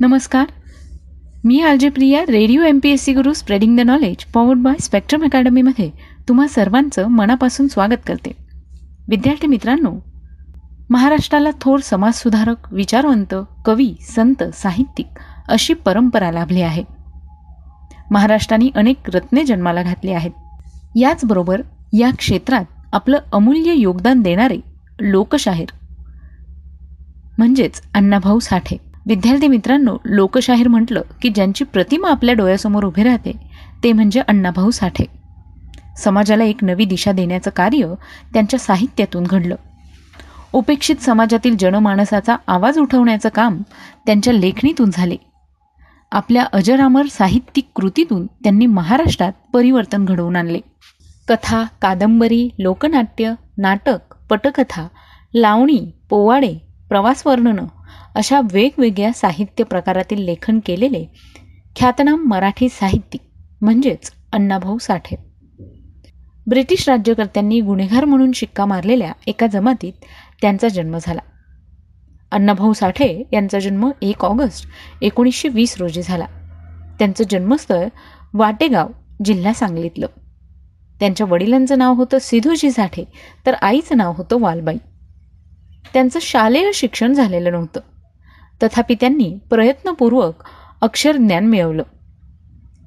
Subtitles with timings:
[0.00, 0.46] नमस्कार.
[1.44, 5.24] मी RJ Priya radio M P S C Guru spreading the knowledge powered by Spectrum
[5.24, 5.90] अकॅडमीमध्ये
[6.28, 8.32] तुम्हा सर्वांचं मनापासून स्वागत करते.
[9.08, 9.92] विद्यार्थी मित्रांनो
[10.90, 13.34] महाराष्ट्राला थोर समाजसुधारक विचारवंत
[13.64, 16.84] कवी संत साहित्यिक अशी परंपरा लाभली आहे.
[18.10, 20.32] महाराष्ट्राने अनेक रत्ने जन्माला घातली आहेत.
[20.96, 21.62] याचबरोबर
[21.92, 24.60] या क्षेत्रात आपलं अमूल्य योगदान देणारे
[25.00, 25.68] लोकशाहीर
[27.38, 28.87] म्हणजेच अण्णाभाऊ साठे.
[29.08, 33.32] विद्यार्थी मित्रांनो लोकशाहीर म्हटलं की ज्यांची प्रतिमा आपल्या डोळ्यासमोर उभी राहते
[33.84, 35.04] ते म्हणजे अण्णाभाऊ साठे.
[35.96, 37.94] समाजाला एक नवी दिशा देण्याचं कार्य
[38.32, 39.54] त्यांच्या साहित्यातून घडलं.
[40.52, 43.62] उपेक्षित समाजातील जनमानसाचा आवाज उठवण्याचं काम
[44.06, 45.16] त्यांच्या लेखणीतून झाले.
[46.12, 50.60] आपल्या अजरामर साहित्यिक कृतीतून त्यांनी महाराष्ट्रात परिवर्तन घडवून आणले.
[51.28, 53.98] कथा कादंबरी लोकनाट्य नाटक
[54.30, 54.88] पटकथा
[55.34, 56.54] लावणी पोवाडे
[56.88, 57.64] प्रवास वर्णनं
[58.18, 61.04] अशा वेगवेगळ्या साहित्य प्रकारातील लेखन केलेले
[61.76, 63.20] ख्यातनाम मराठी साहित्यिक
[63.60, 65.16] म्हणजेच अण्णाभाऊ साठे.
[66.46, 69.92] ब्रिटिश राज्यकर्त्यांनी गुन्हेगार म्हणून शिक्का मारलेल्या एका जमातीत
[70.42, 71.20] त्यांचा जन्म झाला.
[72.32, 74.66] अण्णाभाऊ साठे यांचा जन्म एक ऑगस्ट
[75.02, 76.26] एकोणीसशे वीस रोजी झाला.
[76.98, 77.86] त्यांचं जन्मस्थळ
[78.34, 78.88] वाटेगाव
[79.24, 80.06] जिल्हा सांगलीतलं.
[81.00, 83.04] त्यांच्या वडिलांचं नाव होतं सिधूजी साठे
[83.46, 84.78] तर आईचं नाव होतं वालबाई.
[85.92, 87.80] त्यांचं शालेय शिक्षण झालेलं नव्हतं.
[88.62, 90.34] तथापि त्यांनी प्रयत्नपूर्वक
[90.80, 91.82] अक्षरज्ञान मिळवलं.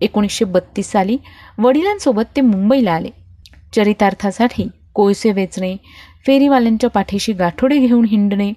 [0.01, 1.17] एकोणीसशे बत्तीस साली
[1.57, 3.09] वडिलांसोबत ते मुंबईला आले.
[3.75, 5.75] चरितार्थासाठी कोळसे वेचणे
[6.25, 8.53] फेरीवाल्यांच्या पाठीशी गाठोडे घेऊन हिंडणे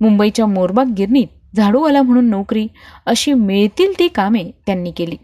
[0.00, 2.66] मुंबईच्या मोरबाग गिरणीत झाडूवाला म्हणून नोकरी
[3.06, 5.16] अशी मिळतील ती कामे त्यांनी केली.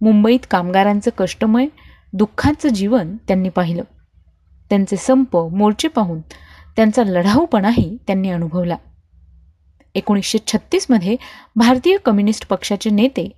[0.00, 1.66] मुंबईत कामगारांचं कष्टमय
[2.12, 3.82] दुःखाचं जीवन त्यांनी पाहिलं.
[4.70, 6.20] त्यांचे संप मोर्चे पाहून
[6.76, 8.76] त्यांचा लढाऊपणाही त्यांनी अनुभवला.
[9.94, 11.16] एकोणीसशे छत्तीसमध्ये
[11.56, 13.28] भारतीय कम्युनिस्ट पक्षाचे नेते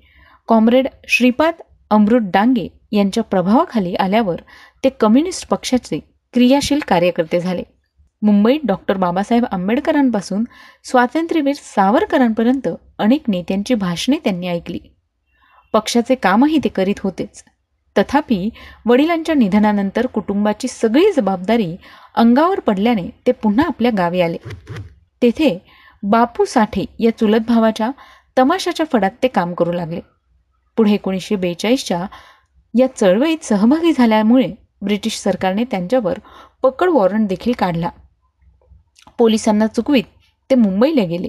[0.48, 1.55] कॉम्रेड श्रीपाद
[1.91, 4.41] अमृत डांगे यांच्या प्रभावाखाली आल्यावर
[4.84, 5.98] ते कम्युनिस्ट पक्षाचे
[6.33, 7.62] क्रियाशील कार्यकर्ते झाले.
[8.23, 10.45] मुंबईत डॉक्टर बाबासाहेब आंबेडकरांपासून
[10.84, 12.68] स्वातंत्र्यवीर सावरकरांपर्यंत
[12.98, 14.79] अनेक नेत्यांची भाषणे त्यांनी ऐकली.
[15.73, 17.45] पक्षाचे कामही ते करीत होतेच.
[17.98, 18.48] तथापि
[18.86, 21.77] वडिलांच्या निधनानंतर कुटुंबाची सगळी जबाबदारी
[22.14, 24.36] अंगावर पडल्याने ते पुन्हा आपल्या गावी आले.
[25.23, 25.58] तेथे
[26.11, 27.91] बापू साठे या चुलत भावाच्या
[28.39, 30.01] तमाशाच्या फडात ते काम करू लागले.
[30.77, 32.07] पुढे एकोणीसशे बेचाळीसच्या
[32.75, 36.19] या चळवळीत सहभागी झाल्यामुळे ब्रिटिश सरकारने त्यांच्यावर
[36.63, 37.89] पकड वॉरंट देखील काढला.
[39.19, 40.05] पोलिसांना चुकवीत
[40.51, 41.29] ते मुंबईला गेले.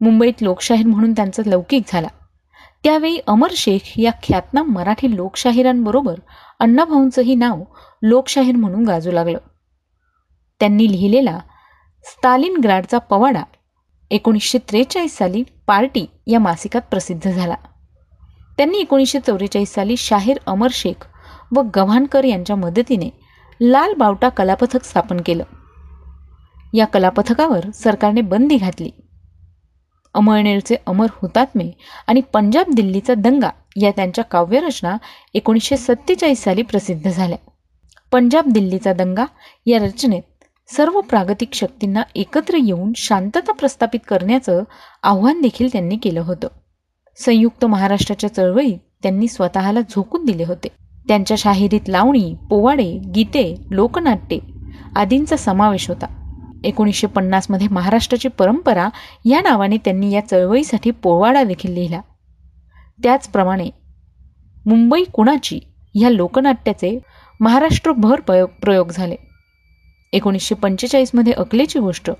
[0.00, 2.08] मुंबईत लोकशाहीर म्हणून त्यांचा लौकिक झाला.
[2.84, 6.14] त्यावेळी अमर शेख या ख्यातनाम मराठी लोकशाहिरांबरोबर
[6.60, 7.62] अण्णाभाऊंचंही नाव
[8.02, 9.38] लोकशाहीर म्हणून गाजू लागलं.
[10.60, 11.38] त्यांनी लिहिलेला
[12.04, 13.42] स्टालिन ग्राडचा पवाडा
[14.10, 17.54] एकोणीसशे त्रेचाळीस साली पार्टी या मासिकात प्रसिद्ध झाला.
[18.56, 21.06] त्यांनी एकोणीसशे चौवेचाळीस साली शाहीर अमर शेख
[21.56, 23.10] व गव्हाणकर यांच्या मदतीने
[23.60, 25.44] लाल बावटा कलापथक स्थापन केलं.
[26.74, 28.90] या कलापथकावर सरकारने बंदी घातली.
[30.14, 31.70] अमळनेरचे अमर हुतात्मे
[32.06, 34.96] आणि पंजाब दिल्लीचा दंगा या त्यांच्या काव्यरचना
[35.34, 37.38] एकोणीसशे सत्तेचाळीस साली प्रसिद्ध झाल्या.
[38.12, 39.24] पंजाब दिल्लीचा दंगा
[39.66, 40.22] या रचनेत
[40.68, 44.62] सर्व प्रागतिक शक्तींना एकत्र येऊन शांतता प्रस्थापित करण्याचं
[45.02, 46.48] आव्हान देखील त्यांनी केलं होतं.
[47.16, 50.68] संयुक्त महाराष्ट्राच्या चळवळीत त्यांनी स्वतःला झोकून दिले होते.
[51.08, 54.38] त्यांच्या शाहिरीत लावणी पोवाडे गीते लोकनाट्ये
[54.96, 56.06] आदींचा समावेश होता.
[56.64, 58.88] एकोणीसशे पन्नासमध्ये महाराष्ट्राची परंपरा
[59.24, 62.00] या नावाने त्यांनी या चळवळीसाठी पोवाडा देखील लिहिला.
[63.02, 63.70] त्याचप्रमाणे
[64.66, 65.60] मुंबई कुणाची
[65.94, 66.98] ह्या लोकनाट्याचे
[67.40, 69.16] महाराष्ट्रभर प्रयोग प्रयोग झाले.
[70.12, 72.10] एकोणीसशे पंचेचाळीसमध्ये अकलेची गोष्ट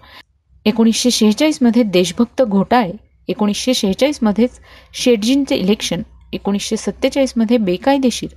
[0.65, 2.93] एकोणीसशे शेहेचाळीसमध्ये देशभक्त घोटाळे
[3.29, 4.61] एकोणीसशे शेहेचाळीसमध्येच
[4.93, 6.03] शेटजींचे इलेक्शन
[6.33, 8.31] एकोणीसशे सत्तेचाळीसमध्ये बेकायदेशीर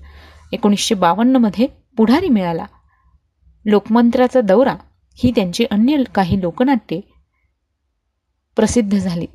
[0.54, 1.68] एकोणीसशे बावन्नमध्ये
[1.98, 2.66] पुढारी मिळाला.
[3.66, 4.76] लोकमंत्राचा दौरा
[5.18, 7.02] ही त्यांची अन्य काही लोकनाट्ये
[8.58, 9.26] प्रसिद्ध झाली.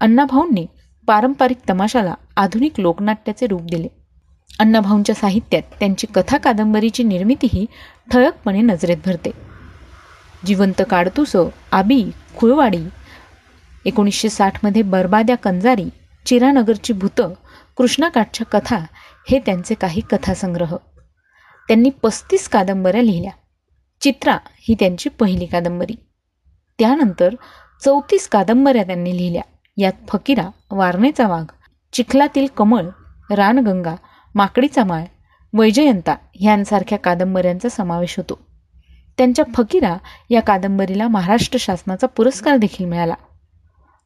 [0.00, 0.66] अण्णाभाऊंनी
[1.08, 3.88] पारंपरिक तमाशाला आधुनिक लोकनाट्याचे रूप दिले.
[4.60, 7.66] अण्णाभाऊंच्या साहित्यात त्यांची कथा कादंबरीची निर्मितीही
[8.12, 9.30] ठळकपणे नजरेत भरते.
[10.46, 11.36] जिवंत काडतुस
[11.72, 12.88] आबी खुळवाडी.
[13.84, 15.88] एकोणीसशे साठमध्ये बरबाद्या कंजारी
[16.26, 17.32] चिरानगरची भूतं
[17.76, 18.78] कृष्णाकाठच्या कथा
[19.30, 20.76] हे त्यांचे काही कथासंग्रह.
[21.68, 23.32] त्यांनी पस्तीस कादंबऱ्या लिहिल्या.
[24.00, 25.94] चित्रा ही त्यांची पहिली कादंबरी.
[26.78, 27.34] त्यानंतर
[27.84, 29.42] चौतीस कादंबऱ्या त्यांनी लिहिल्या.
[29.76, 31.44] यात फकीरा वारणेचा वाघ
[31.92, 32.84] चिखलातील कमळ
[33.30, 33.94] रानगंगा
[34.34, 35.04] माकडीचा माळ
[35.52, 38.38] वैजयंता ह्यांसारख्या कादंबऱ्यांचा समावेश होतो.
[39.18, 39.96] त्यांच्या फकीरा
[40.30, 43.14] या कादंबरीला महाराष्ट्र शासनाचा पुरस्कार देखील मिळाला.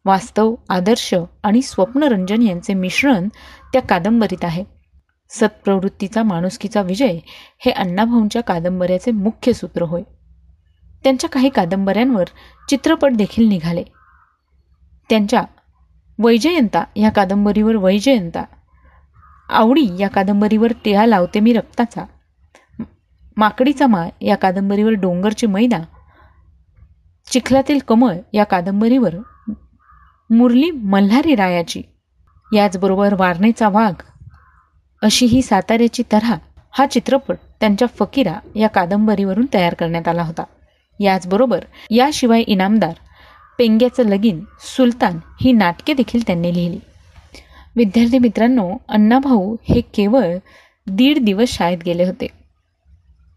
[0.05, 3.28] वास्तव आदर्श आणि स्वप्नरंजन यांचे मिश्रण
[3.72, 4.64] त्या कादंबरीत आहे.
[5.31, 7.19] सत्प्रवृत्तीचा माणुसकीचा विजय
[7.58, 10.02] हे अण्णाभाऊंच्या कादंबऱ्याचे मुख्य सूत्र होय.
[11.05, 12.25] त्यांच्या काही कादंबऱ्यांवर
[12.69, 13.82] चित्रपट देखील निघाले.
[15.08, 15.43] त्यांच्या
[16.19, 18.44] वैजयंता या कादंबरीवर वैजयंता
[19.49, 22.04] आवडी या कादंबरीवर टिळा लावते मी रक्ताचा
[23.38, 25.79] माकडीचा माळ या कादंबरीवर डोंगरची मैदा
[27.32, 29.14] चिखलातील कमळ या कादंबरीवर
[30.31, 31.82] मुरली मल्हारी रायाची
[32.52, 34.02] याचबरोबर वारणेचा वाघ
[35.02, 36.37] अशी ही साताऱ्याची तऱ्हा
[36.70, 40.44] हा चित्रपट त्यांच्या फकीरा या कादंबरीवरून तयार करण्यात आला होता.
[41.00, 42.94] याचबरोबर याशिवाय इनामदार
[43.58, 44.44] पेंग्याचं लगीन
[44.76, 46.79] सुलतान ही नाटके देखील त्यांनी लिहिली.
[47.76, 50.37] विद्यार्थी मित्रांनो अण्णाभाऊ हे केवळ
[50.87, 52.38] दीड दिवस शाळेत गेले होते.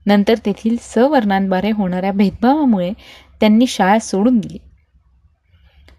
[0.05, 2.93] नंतर तेथील सवर्णांद्वारे होणाऱ्या भेदभावामुळे
[3.39, 4.57] त्यांनी शाळा सोडून दिली.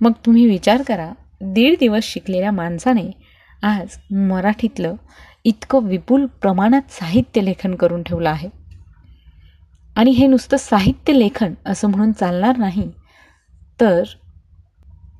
[0.00, 3.10] मग तुम्ही विचार करा दीड दिवस शिकलेल्या माणसाने
[3.62, 4.94] आज मराठीतलं
[5.44, 8.48] इतकं विपुल प्रमाणात साहित्य लेखन करून ठेवलं आहे.
[9.96, 12.90] आणि हे नुसतं साहित्य लेखन असं म्हणून चालणार नाही
[13.80, 14.02] तर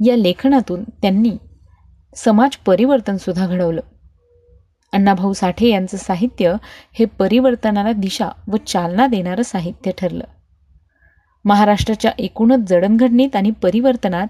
[0.07, 1.37] या लेखनातून त्यांनी
[2.17, 3.81] समाज परिवर्तनसुद्धा घडवलं.
[4.93, 6.55] अण्णाभाऊ साठे यांचं साहित्य
[6.93, 10.25] हे परिवर्तनाला दिशा व चालना देणारं साहित्य ठरलं.
[11.45, 14.27] महाराष्ट्राच्या एकूणच जडणघडणीत आणि परिवर्तनात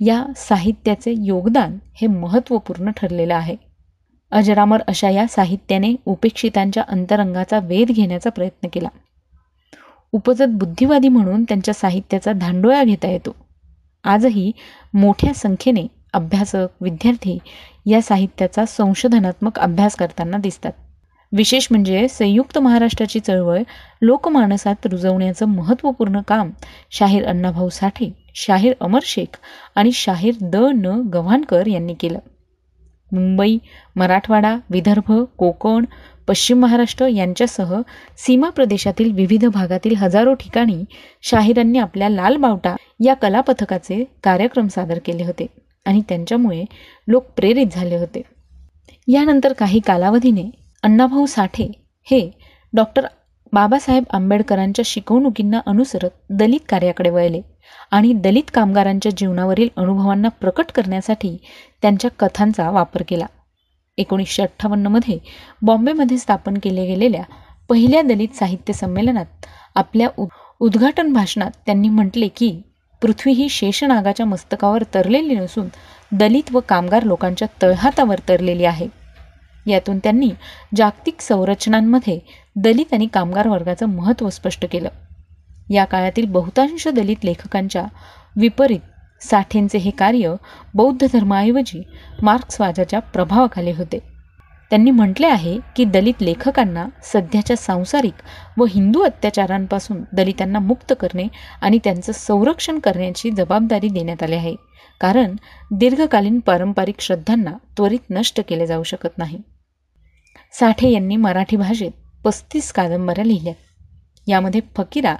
[0.00, 3.56] या साहित्याचे योगदान हे महत्त्वपूर्ण ठरलेलं आहे.
[4.30, 8.88] अजरामर अशा या साहित्याने उपेक्षितांच्या अंतरंगाचा वेध घेण्याचा प्रयत्न केला.
[10.12, 13.36] उपजत बुद्धिवादी म्हणून त्यांच्या साहित्याचा धांडोळा घेता येतो.
[14.04, 14.52] आजही
[14.94, 17.38] मोठ्या संख्येने अभ्यासक विद्यार्थी
[17.86, 20.72] या साहित्याचा संशोधनात्मक अभ्यास करताना दिसतात.
[21.32, 23.62] विशेष म्हणजे संयुक्त महाराष्ट्राची चळवळ
[24.02, 26.50] लोकमानसात रुजवण्याचं महत्त्वपूर्ण काम
[26.90, 29.36] शाहीर अण्णाभाऊ साठे शाहीर अमर शेख
[29.74, 32.18] आणि शाहीर द न गव्हाणकर यांनी केलं.
[33.12, 33.58] मुंबई
[33.96, 35.84] मराठवाडा विदर्भ कोकण
[36.28, 37.74] पश्चिम महाराष्ट्र यांच्यासह
[38.16, 40.82] सीमा प्रदेशातील विविध भागातील हजारो ठिकाणी
[41.22, 45.46] शाहिरांनी आपल्या लाल बावटा या कलापथकाचे कार्यक्रम सादर केले होते.
[45.86, 46.64] आणि त्यांच्यामुळे
[47.08, 48.22] लोक प्रेरित झाले होते.
[49.08, 50.50] यानंतर काही कालावधीने
[50.82, 51.70] अण्णाभाऊ साठे
[52.06, 52.28] हे
[52.72, 53.06] डॉक्टर
[53.52, 57.40] बाबासाहेब आंबेडकरांच्या शिकवणुकींना अनुसरत दलित कार्याकडे वळले
[57.90, 61.36] आणि दलित कामगारांच्या जीवनावरील अनुभवांना प्रकट करण्यासाठी
[61.82, 63.26] त्यांच्या कथांचा वापर केला.
[63.98, 65.18] एकोणीसशे अठ्ठावन्नमध्ये
[65.62, 67.22] बॉम्बेमध्ये स्थापन केले गेलेल्या
[67.68, 70.08] पहिल्या दलित साहित्य संमेलनात आपल्या
[70.60, 72.50] उद्घाटन भाषणात त्यांनी म्हटले की
[73.04, 75.68] पृथ्वी ही शेषनागाच्या मस्तकावर तरलेली नसून
[76.12, 78.88] दलित व कामगार लोकांच्या तळहातावर तरलेली आहे.
[79.66, 80.30] यातून त्यांनी
[80.76, 82.20] जागतिक संरचनांमध्ये
[82.56, 84.88] दलित आणि कामगार वर्गाचं महत्त्व स्पष्ट केलं.
[85.70, 87.84] या काळातील बहुतांश दलित लेखकांच्या
[88.36, 90.34] विपरीत साठेंचे हे कार्य
[90.74, 91.82] बौद्ध धर्माऐवजी
[92.22, 94.13] मार्क्सवादाच्या प्रभावाखाली होते.
[94.74, 98.14] त्यांनी म्हटले आहे की दलित लेखकांना सध्याच्या सांसारिक
[98.58, 101.28] व हिंदू अत्याचारांपासून दलितांना मुक्त करणे
[101.60, 104.54] आणि त्यांचं संरक्षण करण्याची जबाबदारी देण्यात आली आहे.
[105.00, 105.36] कारण
[105.70, 109.38] दीर्घकालीन पारंपरिक श्रद्धांना त्वरित नष्ट केले जाऊ शकत नाही.
[110.52, 111.90] साठे यांनी मराठी भाषेत
[112.24, 113.54] पस्तीस कादंबऱ्या लिहिल्या.
[114.28, 115.16] यामध्ये फकीरा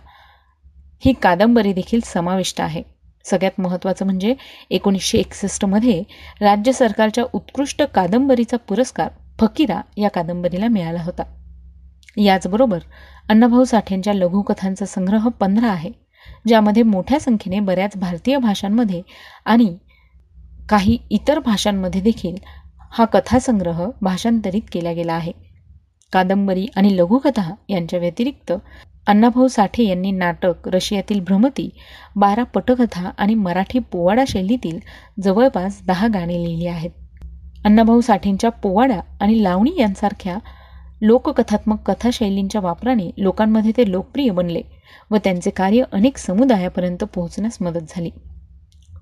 [1.05, 2.83] ही कादंबरी देखील समाविष्ट आहे.
[3.25, 4.35] सगळ्यात महत्त्वाचं म्हणजे
[4.71, 6.03] एकोणीसशे एकसष्टमध्ये
[6.41, 9.09] राज्य सरकारच्या उत्कृष्ट कादंबरीचा पुरस्कार
[9.39, 11.23] फकीरा या कादंबरीला मिळाला होता.
[12.17, 12.79] याचबरोबर
[13.29, 15.91] अण्णाभाऊ साठेंच्या लघुकथांचा संग्रह पंधरा आहे
[16.49, 19.03] ज्यामध्ये मोठ्या संख्येने बऱ्याच भारतीय भाषांमध्ये
[19.45, 19.77] आणि
[20.69, 22.37] काही इतर भाषांमध्ये देखील
[22.93, 25.33] हा कथासंग्रह भाषांतरित केला गेला आहे.
[26.13, 28.53] कादंबरी आणि लघुकथा यांच्या व्यतिरिक्त
[29.07, 31.69] अण्णाभाऊ साठे यांनी नाटक रशियातील भ्रमती
[32.17, 34.79] बारा पटकथा आणि मराठी पोवाडा शैलीतील
[35.23, 36.91] जवळपास दहा गाणी लिहिली आहेत.
[37.65, 40.39] अण्णाभाऊ साठेंच्या पोवाडा आणि लावणी यांसारख्या
[41.03, 44.63] लोककथात्मक कथाशैलींच्या वापराने लोकांमध्ये ते लोकप्रिय बनले
[45.11, 48.11] व त्यांचे कार्य अनेक समुदायापर्यंत पोहोचण्यास मदत झाली.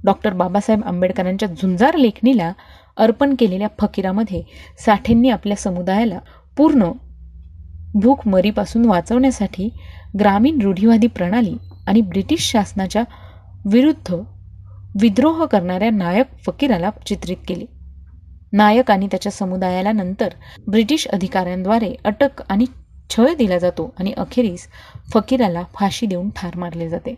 [0.04, 2.52] डॉक्टर बाबासाहेब आंबेडकरांच्या झुंजार लेखणीला
[2.96, 4.42] अर्पण केलेल्या फकीरामध्ये
[4.78, 6.18] साठेंनी आपल्या समुदायाला
[6.56, 6.90] पूर्ण
[7.94, 9.68] भूकमरीपासून वाचवण्यासाठी
[10.20, 13.02] ग्रामीण रूढीवादी प्रणाली आणि ब्रिटिश शासनाच्या
[13.64, 14.14] विरुद्ध
[15.00, 17.81] विद्रोह करणाऱ्या नायक फकीराला चित्रित केले.
[18.52, 20.28] नायक आणि त्याच्या समुदायाला नंतर
[20.68, 22.66] ब्रिटिश अधिकाऱ्यांद्वारे अटक आणि
[23.10, 24.66] छळ दिला जातो आणि अखेरीस
[25.12, 27.14] फकीराला फाशी देऊन ठार मारले जाते.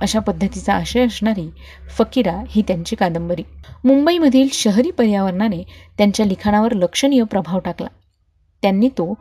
[0.00, 1.48] अशा पद्धतीचा आशय असणारी
[1.90, 3.42] फकीरा ही त्यांची कादंबरी.
[3.84, 5.62] मुंबईमधील शहरी पर्यावरणाने
[5.98, 7.88] त्यांच्या लिखाणावर लक्षणीय प्रभाव टाकला.
[8.62, 9.14] त्यांनी तो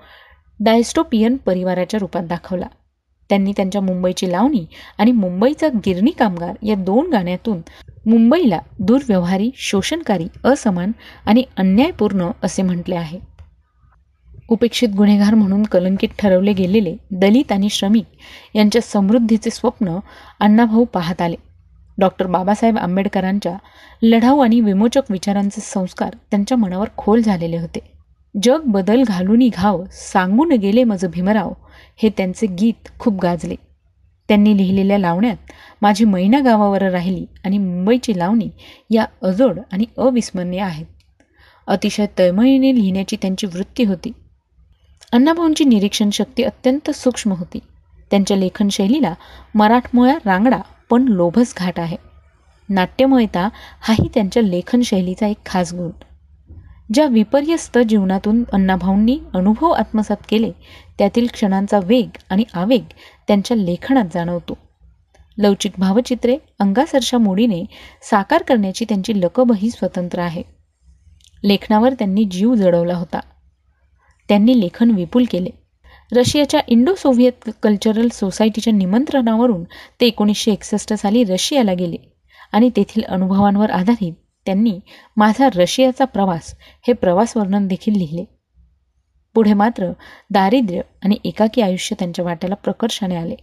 [0.59, 2.65] डायस्टोपियन परिवाराच्या रूपात दाखवला.
[3.29, 4.65] त्यांनी त्यांच्या मुंबईची लावणी
[4.97, 7.61] आणि मुंबईचा गिरणी कामगार या दोन गाण्यातून
[8.05, 10.91] मुंबईला दुर्व्यवहारी शोषणकारी असमान
[11.25, 13.19] आणि अन्यायपूर्ण असे म्हटले आहे.
[14.49, 18.05] उपेक्षित गुन्हेगार म्हणून कलंकित ठरवले गेलेले दलित आणि श्रमिक
[18.55, 19.97] यांच्या समृद्धीचे स्वप्न
[20.39, 21.35] अण्णाभाऊ पाहत आले.
[21.97, 23.55] डॉक्टर बाबासाहेब आंबेडकरांच्या
[24.01, 27.79] लढाऊ आणि विमोचक विचारांचे संस्कार त्यांच्या मनावर खोल झालेले होते.
[28.43, 31.51] जग बदल घालूनी घाव सांगून गेले मज भीमराव
[31.97, 33.55] हे त्यांचे गीत खूप गाजले.
[34.33, 35.35] त्यांनी लिहिलेल्या लावण्यात
[35.81, 38.49] माझी मैना गावावर राहिली आणि मुंबईची लावणी
[38.89, 40.85] या अजोड आणि अविस्मरणीय आहेत.
[41.67, 44.11] अतिशय तळमळीने लिहिण्याची त्यांची वृत्ती होती.
[45.11, 47.59] अण्णाभाऊंची निरीक्षण शक्ती अत्यंत सूक्ष्म होती.
[48.11, 49.13] त्यांच्या लेखनशैलीला
[49.55, 50.59] मराठमोळ्या रांगडा
[50.89, 51.97] पण लोभस घाट आहे.
[52.69, 53.49] नाट्यमयता
[53.81, 55.91] हाही त्यांच्या लेखनशैलीचा एक खास गुण.
[56.93, 60.51] ज्या विपर्यस्त जीवनातून अण्णाभाऊंनी अनुभव आत्मसात केले
[60.99, 62.83] त्यातील क्षणांचा वेग आणि आवेग
[63.27, 64.57] त्यांच्या लेखनात जाणवतो.
[65.37, 67.63] लवचिक भावचित्रे अंगासरच्या मोडीने
[68.01, 70.43] साकार करण्याची त्यांची लकबही स्वतंत्र आहे.
[71.43, 73.19] लेखनावर त्यांनी जीव जडवला होता.
[74.29, 75.49] त्यांनी लेखन विपुल केले.
[76.11, 79.63] रशियाच्या इंडो सोव्हिएत कल्चरल सोसायटीच्या निमंत्रणावरून
[80.01, 81.97] ते एकोणीसशे एकसष्ट साली रशियाला गेले
[82.51, 84.13] आणि तेथील अनुभवांवर आधारित
[84.45, 84.79] त्यांनी
[85.17, 86.55] माझा रशियाचा प्रवास
[86.87, 88.32] हे प्रवास वर्णन देखील लिहिले.
[89.35, 89.91] पुढे मात्र
[90.29, 93.35] दारिद्र्य आणि एकाकी आयुष्य त्यांच्या वाट्याला प्रकर्षाने आले.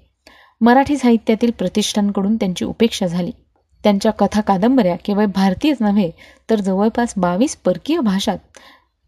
[0.60, 3.30] मराठी साहित्यातील प्रतिष्ठांकडून त्यांची उपेक्षा झाली.
[3.84, 6.10] त्यांच्या कथा कादंबऱ्या केवळ भारतीयच नव्हे
[6.50, 8.38] तर जवळपास बावीस परकीय भाषात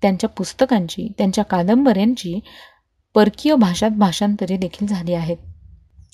[0.02, 2.38] त्यांच्या पुस्तकांची त्यांच्या कादंबऱ्यांची
[3.14, 5.36] परकीय भाषात भाषांतरे देखील झाली आहेत.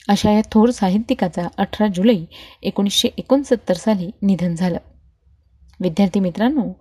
[0.08, 2.24] अशा या थोर साहित्यिकाचा अठरा जुलै
[2.62, 4.78] एकोणीसशे एकोणसत्तर साली निधन झालं.
[5.80, 6.72] विद्यार्थी मित्रांनो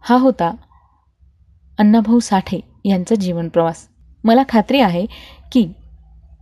[0.00, 0.54] हा होता
[1.78, 3.86] अण्णाभाऊ साठे यांचा जीवन प्रवास.
[4.24, 5.06] मला खात्री आहे
[5.52, 5.66] की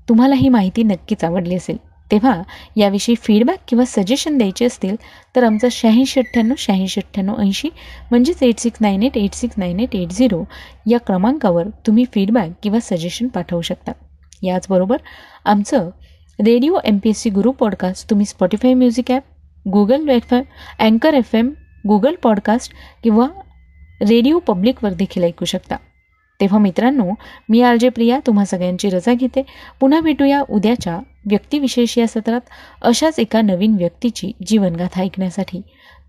[0.09, 1.76] तुम्हाला ही माहिती नक्कीच आवडली असेल.
[2.11, 2.42] तेव्हा
[2.76, 4.95] याविषयी फीडबॅक किंवा सजेशन द्यायचे असतील
[5.37, 7.68] तर आमचा शहाऐंशी अठ्ठ्याण्णव शहाऐंशी अठ्ठ्याण्णव ऐंशी
[8.11, 10.42] म्हणजेच eight six nine eight eight six nine eight eight zero
[10.90, 13.92] या क्रमांकावर तुम्ही फीडबॅक किंवा सजेशन पाठवू शकता.
[14.42, 14.97] याचबरोबर
[15.45, 15.90] आमचं
[16.38, 20.42] radio M P S C Guru podcast तुम्ही Spotify music app Google F M
[20.78, 21.50] अँकर एफ एम
[21.88, 23.26] गुगल पॉडकास्ट किंवा
[24.00, 25.76] रेडिओ पब्लिकवर देखील ऐकू शकता.
[26.40, 27.11] तेव्हा मित्रांनो
[27.49, 29.42] मी आलजे प्रिया तुम्हा सगळ्यांची रजा घेते.
[29.80, 32.40] पुन्हा भेटूया उद्याच्या व्यक्तिविशेष या सत्रात
[32.83, 35.61] अशाच एका नवीन व्यक्तीची जीवनगाथा ऐकण्यासाठी.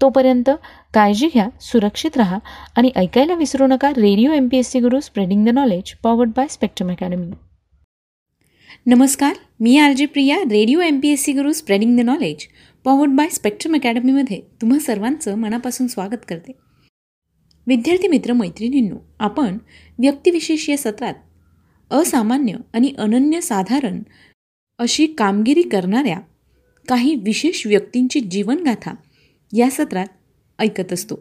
[0.02, 0.50] तोपर्यंत
[0.94, 2.38] काळजी घ्या सुरक्षित राहा
[2.76, 6.48] आणि ऐकायला विसरू नका radio M P S C Guru spreading the knowledge powered by
[6.50, 7.32] Spectrum Academy
[8.86, 12.46] नमस्कार मी RJ Priya radio M P S C Guru spreading the knowledge
[12.86, 16.69] powered by Spectrum अकॅडमीमध्ये तुम्हा सर्वांचं मनापासून स्वागत करते.
[17.70, 19.58] विद्यार्थी मित्र मैत्रिणींनो आपण
[20.00, 21.14] व्यक्तिविशेष या सत्रात
[21.92, 24.04] असामान्य आणि अनन्यसाधारण
[24.78, 26.20] अशी कामगिरी करणाऱ्या
[26.88, 28.94] काही विशेष व्यक्तींची जीवनगाथा
[29.54, 30.08] या सत्रात
[30.60, 31.16] ऐकत असतो.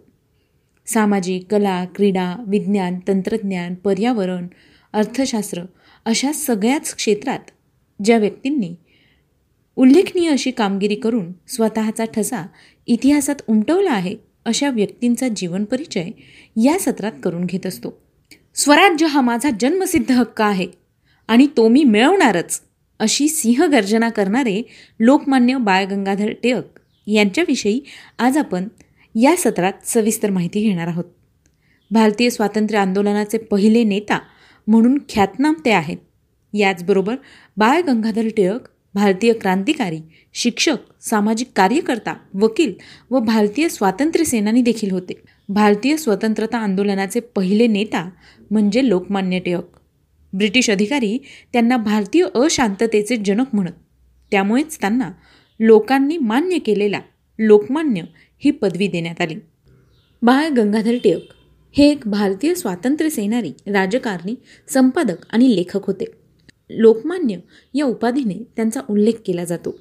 [0.86, 4.46] सामाजिक कला क्रीडा विज्ञान तंत्रज्ञान पर्यावरण
[4.92, 5.62] अर्थशास्त्र
[6.04, 7.38] अशा सगळ्याच क्षेत्रात
[8.04, 8.74] ज्या व्यक्तींनी
[9.76, 12.46] उल्लेखनीय अशी कामगिरी करून स्वतःचा ठसा
[12.86, 16.08] इतिहासात उमटवला आहे अशा व्यक्तींचा जीवन परिचय
[16.56, 17.98] या सत्रात करून घेत असतो.
[18.54, 20.66] स्वराज्य हा माझा जन्मसिद्ध हक्क आहे
[21.28, 22.60] आणि तो मी मिळवणारच
[23.00, 24.62] अशी सिंहगर्जना करणारे
[25.00, 27.80] लोकमान्य बाळ गंगाधर टिळक यांच्याविषयी
[28.18, 28.68] आज आपण
[29.14, 31.04] या सत्रात सविस्तर माहिती घेणार आहोत.
[31.90, 34.18] भारतीय स्वातंत्र्य आंदोलनाचे पहिले नेता
[34.66, 35.96] म्हणून ख्यातनाम ते आहेत.
[36.52, 37.16] याचबरोबर
[37.56, 39.98] बाळ गंगाधर टिळक भारतीय क्रांतिकारी
[40.34, 42.72] शिक्षक सामाजिक कार्यकर्ता वकील
[43.10, 45.14] व भारतीय स्वातंत्र्य सेनानी देखील होते.
[45.48, 48.10] भारतीय स्वतंत्रता आंदोलनाचे पहिले नेता
[48.50, 49.64] म्हणजे लोकमान्य टिळक.
[50.32, 51.18] ब्रिटिश अधिकारी
[51.52, 53.72] त्यांना भारतीय अशांततेचे जनक म्हणत
[54.30, 55.10] त्यामुळेच त्यांना
[55.60, 57.00] लोकांनी मान्य केलेला
[57.38, 58.02] लोकमान्य
[58.38, 59.34] ही पदवी देण्यात आली.
[60.22, 61.22] बाळ गंगाधर टिळक
[61.72, 64.34] हे एक भारतीय स्वातंत्र्य सेनारी राजकारणी
[64.68, 66.04] संपादक आणि लेखक होते.
[66.70, 67.36] लोकमान्य
[67.74, 69.78] या उपाधीने त्यांचा उल्लेख केला जातो.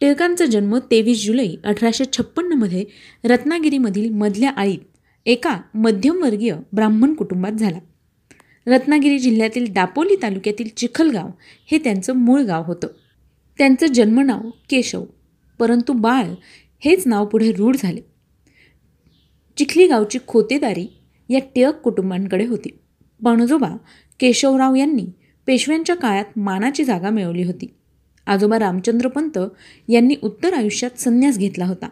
[0.00, 2.84] टिळकांचा जन्म तेवीस जुलै अठराशे छप्पन्नमध्ये
[3.24, 4.78] रत्नागिरीमधील मधल्या आळीत
[5.26, 7.78] एका मध्यमवर्गीय ब्राह्मण कुटुंबात झाला.
[8.66, 11.28] रत्नागिरी जिल्ह्यातील दापोली तालुक्यातील चिखलगाव
[11.70, 12.86] हे त्यांचं मूळ गाव होतं.
[13.58, 15.04] त्यांचं जन्मनाव केशव
[15.58, 16.26] परंतु बाळ
[16.84, 18.00] हेच नाव पुढे रूढ झाले.
[19.56, 20.86] चिखली गावची खोतेदारी
[21.28, 22.78] या टिळक कुटुंबांकडे होती.
[23.24, 23.76] पणजोबा
[24.20, 25.06] केशवराव यांनी
[25.46, 27.66] पेशव्यांच्या काळात मानाची जागा मिळवली होती.
[28.26, 29.38] आजोबा रामचंद्र पंत
[29.88, 31.88] यांनी उत्तर आयुष्यात संन्यास घेतला होता.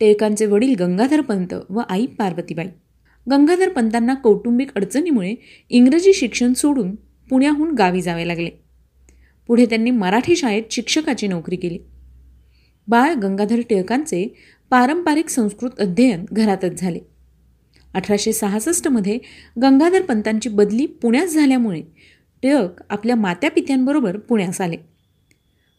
[0.00, 2.66] टिळकांचे वडील गंगाधर पंत व आई पार्वतीबाई.
[3.30, 5.34] गंगाधर पंतांना कौटुंबिक अडचणीमुळे
[5.70, 6.94] इंग्रजी शिक्षण सोडून
[7.30, 8.50] पुण्याहून गावी जावे लागले.
[9.46, 11.78] पुढे त्यांनी मराठी शाळेत शिक्षकाची नोकरी केली.
[12.88, 14.34] बाळ गंगाधर टिळकांचे
[14.70, 16.98] पारंपरिक संस्कृत अध्ययन घरातच झाले.
[17.94, 19.18] अठराशे सहासष्टमध्ये
[19.62, 21.82] गंगाधर पंतांची बदली पुण्यात झाल्यामुळे
[22.42, 24.76] टिळक आपल्या मात्यापित्यांबरोबर पुण्यास आले.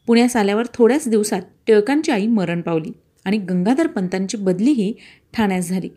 [0.07, 2.91] पुण्यास आल्यावर थोड्याच दिवसात टिळकांची आई मरण पावली
[3.25, 4.93] आणि गंगाधर पंतांची बदलीही
[5.33, 5.89] ठाण्यास झाली.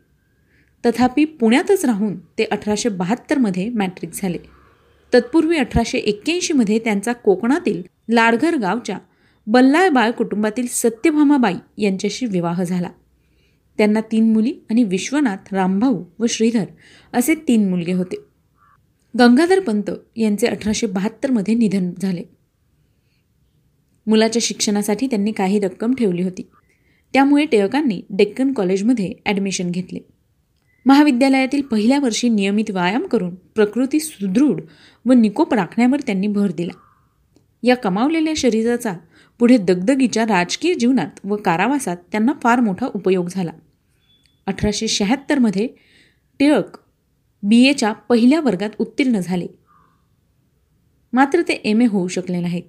[0.87, 4.39] तथापि पुण्यातच राहून ते अठराशे बहात्तरमध्ये मॅट्रिक झाले.
[5.15, 8.99] तत्पूर्वी अठराशे एक्क्याऐंशीमध्ये त्यांचा कोकणातील लाडघर गावच्या
[9.47, 12.89] बल्लाळबाळ कुटुंबातील सत्यभामाबाई यांच्याशी विवाह झाला.
[13.79, 16.65] त्यांना तीन मुली आणि विश्वनाथ रामभाऊ व श्रीधर
[17.13, 18.26] असे तीन मुलगे होते.
[19.19, 22.23] गंगाधर पंत यांचे अठराशे बहात्तरमध्ये निधन झाले.
[24.07, 26.49] मुलाच्या शिक्षणासाठी त्यांनी काही रक्कम ठेवली होती.
[27.13, 29.99] त्यामुळे टिळकांनी डेक्कन कॉलेजमध्ये ॲडमिशन घेतले.
[30.87, 34.61] महाविद्यालयातील पहिल्या वर्षी नियमित व्यायाम करून प्रकृती सुदृढ
[35.07, 36.73] व निकोप राखण्यावर त्यांनी भर दिला.
[37.63, 38.93] या कमावलेल्या शरीराचा
[39.39, 43.53] पुढे दगदगीच्या राजकीय जीवनात व कारावासात त्यांना फार मोठा उपयोग झाला.
[44.47, 45.69] अठराशे शहात्तरमध्ये
[46.39, 46.86] टिळक
[47.49, 49.47] बी एच्या पहिल्या वर्गात उत्तीर्ण झाले.
[51.13, 52.63] मात्र ते एम ए होऊ शकले नाहीत.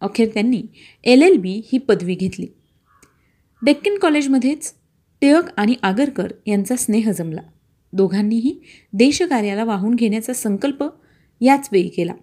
[0.00, 0.62] अखेर त्यांनी
[1.04, 2.46] एल एल बी ही पदवी घेतली.
[3.62, 4.74] डेक्कन कॉलेजमध्येच
[5.20, 7.40] टिळक आणि आगरकर यांचा स्नेह जमला.
[7.92, 8.60] दोघांनीही
[8.92, 10.84] देशकार्याला वाहून घेण्याचा संकल्प
[11.40, 12.14] याच वेळी केला.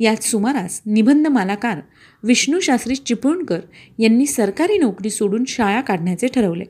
[0.00, 1.80] याच सुमारास निबंध मालाकार
[2.22, 3.60] विष्णू शास्त्री चिपळूणकर
[3.98, 6.64] यांनी सरकारी नोकरी सोडून शाळा काढण्याचे ठरवले.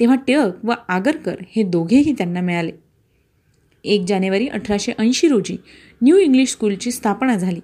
[0.00, 2.72] तेव्हा टिळक व आगरकर हे दोघेही त्यांना मिळाले.
[3.84, 5.56] एक जानेवारी अठराशे ऐंशी रोजी
[6.02, 7.60] न्यू इंग्लिश स्कूलची स्थापना झाली.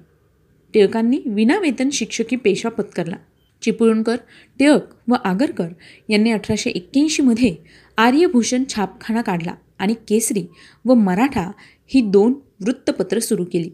[0.74, 3.16] टिळकांनी विनावेतन शिक्षकी पेशा पत्करला.
[3.62, 4.16] चिपळूणकर
[4.58, 5.68] टिळक व आगरकर
[6.08, 7.56] यांनी अठराशे एक्क्याऐंशीमध्ये
[7.96, 10.46] आर्यभूषण छापखाना काढला आणि केसरी
[10.84, 11.50] व मराठा
[11.86, 13.70] ही दोन वृत्तपत्र सुरू केली.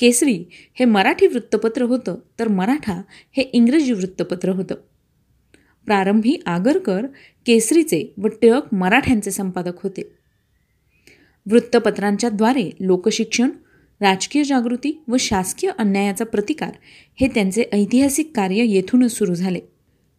[0.00, 3.02] केसरी हे मराठी वृत्तपत्र होतं तर मराठा
[3.36, 4.74] हे इंग्रजी वृत्तपत्र होतं.
[5.86, 7.06] प्रारंभी आगरकर
[7.46, 10.14] केसरीचे व टिळक मराठ्यांचे संपादक होते.
[11.50, 13.50] वृत्तपत्रांच्याद्वारे लोकशिक्षण
[14.00, 16.72] राजकीय जागृती व शासकीय अन्यायाचा प्रतिकार
[17.20, 19.60] हे त्यांचे ऐतिहासिक कार्य येथूनच सुरू झाले.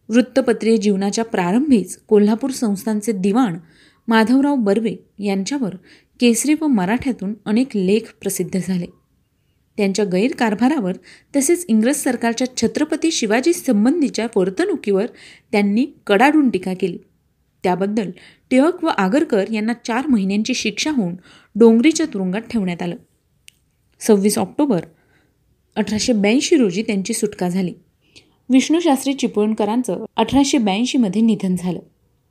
[0.08, 3.58] वृत्तपत्रीय जीवनाच्या प्रारंभीच कोल्हापूर संस्थांचे दिवाण
[4.08, 5.76] माधवराव बर्वे यांच्यावर
[6.20, 8.86] केसरी व मराठ्यातून अनेक लेख प्रसिद्ध झाले.
[9.76, 10.92] त्यांच्या गैरकारभारावर
[11.36, 15.06] तसेच इंग्रज सरकारच्या छत्रपती शिवाजी संबंधीच्या वर्तणुकीवर
[15.52, 16.98] त्यांनी कडाडून टीका केली.
[17.62, 18.10] त्याबद्दल
[18.50, 21.14] टिळक व आगरकर यांना चार महिन्यांची शिक्षा होऊन
[21.54, 22.96] डोंगरीच्या तुरुंगात ठेवण्यात आलं.
[24.00, 24.80] सव्वीस ऑक्टोबर
[25.76, 27.74] अठराशे ब्याऐंशी रोजी त्यांची सुटका झाली.
[28.48, 31.78] विष्णूशास्त्री चिपळूणकरांचं अठराशे ब्याऐंशीमध्ये निधन झालं.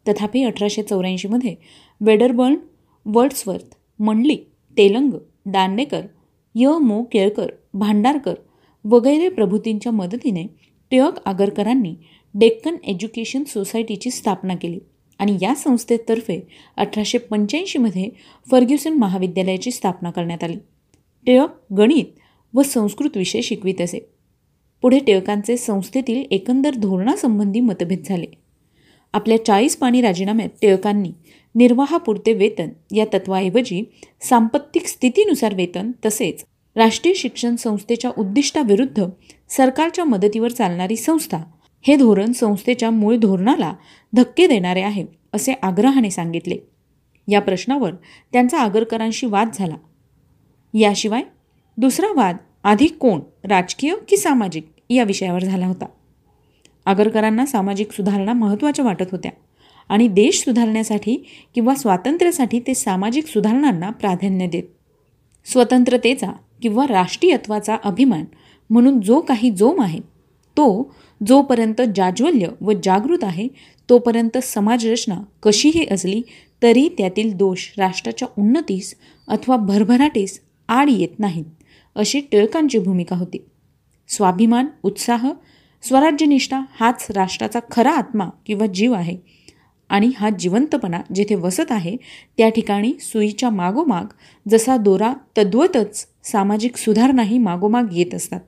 [0.07, 1.55] तथापि अठराशे चौऱ्याऐंशीमध्ये
[2.01, 2.55] वेडरबर्न
[3.05, 4.35] वर्ड्सवर्थ मंडली
[4.77, 5.11] तेलंग
[5.45, 6.01] दांडेकर
[6.55, 6.67] य.
[6.81, 7.03] मो.
[7.03, 8.33] केळकर भांडारकर
[8.85, 10.47] वगैरे प्रभूतींच्या मदतीने
[10.91, 11.95] टिळक आगरकरांनी
[12.33, 14.79] डेक्कन एज्युकेशन सोसायटीची स्थापना केली.
[15.19, 16.39] आणि या संस्थेतर्फे
[16.77, 18.09] अठराशे पंच्याऐंशीमध्ये
[18.51, 20.57] फर्ग्युसन महाविद्यालयाची स्थापना करण्यात आली.
[21.25, 22.05] टिळक गणित
[22.53, 23.99] व संस्कृत विषय शिकवित असे.
[24.81, 28.25] पुढे टिळकांचे संस्थेतील एकंदर धोरणासंबंधी मतभेद झाले.
[29.13, 31.11] आपल्या चाळीस पाणी राजीनाम्यात टिळकांनी
[31.55, 33.83] निर्वाहापुरते वेतन या तत्वाऐवजी
[34.21, 39.05] सांपत्तिक स्थितीनुसार वेतन तसेच राष्ट्रीय शिक्षण संस्थेच्या उद्दिष्टाविरुद्ध
[39.49, 41.37] सरकारच्या मदतीवर चालणारी संस्था
[41.81, 43.73] हे धोरण संस्थेच्या मूळ धोरणाला
[44.13, 46.57] धक्के देणारे आहे असे आग्रहाने सांगितले.
[47.27, 47.91] या प्रश्नावर
[48.31, 49.75] त्यांचा आगरकरांशी वाद झाला.
[50.73, 51.21] याशिवाय
[51.77, 55.85] दुसरा वाद आधी कोण राजकीय की सामाजिक या विषयावर झाला होता.
[56.85, 59.31] आगरकरांना सामाजिक सुधारणा महत्त्वाच्या वाटत होत्या
[59.89, 64.63] आणि देश सुधारण्यासाठी किंवा स्वातंत्र्यासाठी ते सामाजिक सुधारणांना प्राधान्य देत.
[65.45, 68.25] स्वतंत्रतेचा किंवा राष्ट्रीयत्वाचा अभिमान
[68.69, 69.99] म्हणून जो काही जोम आहे
[70.57, 70.95] तो
[71.27, 73.47] जोपर्यंत जाज्वल्य व जागृत आहे
[73.89, 76.21] तोपर्यंत समाजरचना कशीही असली
[76.63, 78.95] तरी त्यातील दोष राष्ट्राच्या उन्नतीस
[79.27, 81.45] अथवा भरभराटीस आड येत नाहीत
[81.95, 83.37] अशी टिळकांची भूमिका होती.
[84.09, 85.31] स्वाभिमान उत्साह
[85.83, 89.17] स्वराज्यनिष्ठा हाच राष्ट्राचा खरा आत्मा किंवा जीव आहे
[89.89, 91.95] आणि हा जिवंतपणा जेथे वसत आहे
[92.37, 94.05] त्या ठिकाणी सुईच्या मागोमाग
[94.49, 98.39] जसा दोरा तद्वतच सामाजिक सुधारणाही मागोमाग येत असतात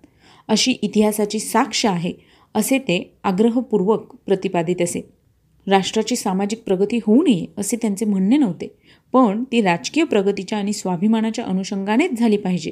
[0.47, 5.01] अशी इतिहासाची साक्ष आहे असे ते आग्रहपूर्वक प्रतिपादित असे.
[5.67, 8.77] राष्ट्राची सामाजिक प्रगती होऊ नये असे त्यांचे म्हणणे नव्हते.
[9.13, 12.71] पण ती राजकीय प्रगतीच्या आणि स्वाभिमानाच्या अनुषंगानेच झाली पाहिजे.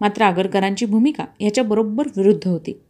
[0.00, 2.80] मात्र आगरकरांची भूमिका याच्याबरोबर विरुद्ध होती.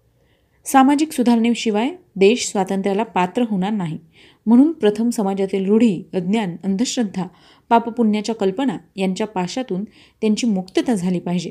[0.64, 3.98] सामाजिक सुधारणेशिवाय देश स्वातंत्र्याला पात्र होणार नाही.
[4.46, 7.26] म्हणून प्रथम समाजातील रूढी अज्ञान अंधश्रद्धा
[7.68, 9.84] पापपुण्याच्या कल्पना यांच्या पाशातून
[10.20, 11.50] त्यांची मुक्तता झाली पाहिजे.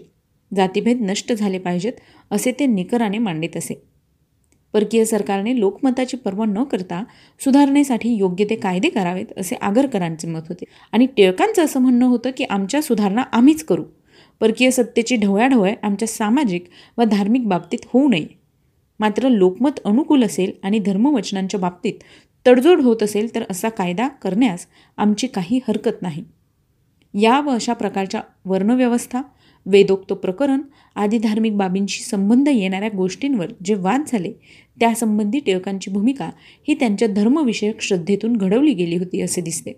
[0.55, 1.93] जातीभेद नष्ट झाले पाहिजेत
[2.31, 3.92] असे ते निकराने मांडित असे.
[4.73, 7.03] परकीय सरकारने लोकमताची पर्वा न करता
[7.43, 10.65] सुधारणेसाठी योग्य ते कायदे करावेत असे आगरकरांचे मत होते.
[10.91, 13.83] आणि टिळकांचं असं म्हणणं होतं की आमच्या सुधारणा आम्हीच करू.
[14.39, 16.65] परकीय सत्तेची ढवळाढवळ आमच्या सामाजिक
[16.97, 18.27] व धार्मिक बाबतीत होऊ नये.
[18.99, 21.93] मात्र लोकमत अनुकूल असेल आणि धर्मवचनांच्या बाबतीत
[22.47, 24.65] तडजोड होत असेल तर असा कायदा करण्यास
[24.97, 26.23] आमची काही हरकत नाही.
[27.13, 29.21] या व अशा प्रकारच्या वर्णव्यवस्था
[29.65, 30.61] वेदोक्त प्रकरण
[30.95, 34.31] आदी धार्मिक बाबींशी संबंध येणाऱ्या गोष्टींवर जे वाद झाले
[34.79, 36.29] त्यासंबंधी टिळकांची भूमिका
[36.67, 39.71] ही त्यांच्या धर्मविषयक श्रद्धेतून घडवली गेली होती असे दिसते.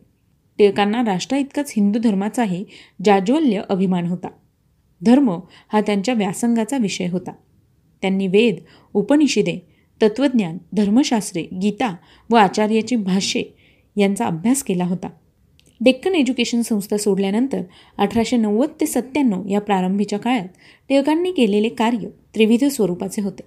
[0.57, 2.65] टिळकांना राष्ट्राइतकाच हिंदू धर्माचाही
[3.05, 4.27] जाज्वल्य अभिमान होता.
[5.01, 5.39] धर्म
[5.73, 7.31] हा त्यांच्या व्यासंगाचा विषय होता.
[8.01, 8.55] त्यांनी वेद
[8.93, 9.67] उपनिषदे
[10.01, 11.95] तत्त्वज्ञान धर्मशास्त्रे गीता
[12.29, 13.43] व आचार्याची भाष्ये
[13.97, 15.07] यांचा अभ्यास केला होता.
[15.81, 17.61] डेक्कन एज्युकेशन संस्था सोडल्यानंतर
[17.97, 20.47] अठराशे नव्वद ते सत्त्याण्णव या प्रारंभीच्या काळात
[20.89, 23.41] टिळकांनी केलेले कार्य त्रिविध स्वरूपाचे होते.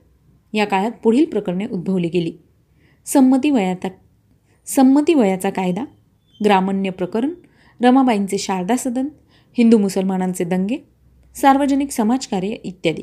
[0.58, 2.32] या काळात पुढील प्रकरणे उद्भवली गेली.
[3.06, 3.88] संमती वयाचा
[4.66, 5.84] संमती वयाचा कायदा
[6.44, 7.30] ग्रामण्य प्रकरण
[7.82, 9.08] रमाबाईंचे शारदा सदन
[9.58, 10.76] हिंदू मुसलमानांचे दंगे
[11.34, 13.02] सार्वजनिक समाजकार्य इत्यादी.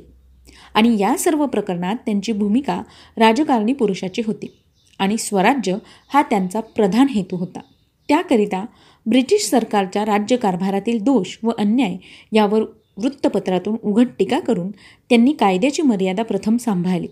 [0.73, 2.81] आणि या सर्व प्रकरणात त्यांची भूमिका
[3.17, 4.57] राजकारणी पुरुषाची होती
[4.99, 5.77] आणि स्वराज्य
[6.13, 7.59] हा त्यांचा प्रधान हेतू होता.
[8.07, 8.65] त्याकरिता
[9.05, 11.95] ब्रिटिश सरकारच्या राज्यकारभारातील दोष व अन्याय
[12.31, 12.61] यावर
[12.97, 14.71] वृत्तपत्रातून उघड टीका करून
[15.09, 17.07] त्यांनी कायद्याची मर्यादा प्रथम सांभाळली.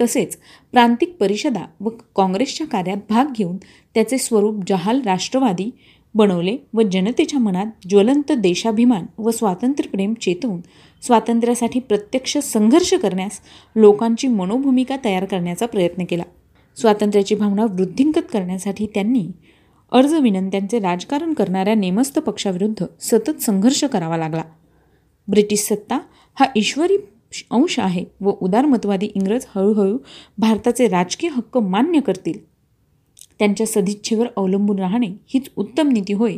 [0.00, 0.38] तसेच
[0.72, 3.56] प्रांतिक परिषदा व काँग्रेसच्या कार्यात भाग घेऊन
[3.94, 5.70] त्याचे स्वरूप जहाल राष्ट्रवादी
[6.14, 10.60] बनवले व जनतेच्या मनात ज्वलंत देशाभिमान व स्वातंत्र्यप्रेम चेतवून
[11.02, 13.40] स्वातंत्र्यासाठी प्रत्यक्ष संघर्ष करण्यास
[13.76, 16.22] लोकांची मनोभूमिका तयार करण्याचा प्रयत्न केला.
[16.76, 19.26] स्वातंत्र्याची भावना वृद्धिंगत करण्यासाठी त्यांनी
[19.92, 24.42] अर्ज विनंत्यांचे राजकारण करणाऱ्या नेमस्त पक्षाविरुद्ध सतत संघर्ष करावा लागला.
[25.28, 25.98] ब्रिटिश सत्ता
[26.36, 26.96] हा ईश्वरी
[27.50, 29.96] अंश आहे व उदारमतवादी इंग्रज हळूहळू
[30.38, 32.38] भारताचे राजकीय हक्क मान्य करतील.
[33.38, 36.36] त्यांच्या सदिच्छेवर अवलंबून राहणे हीच उत्तम नीती होय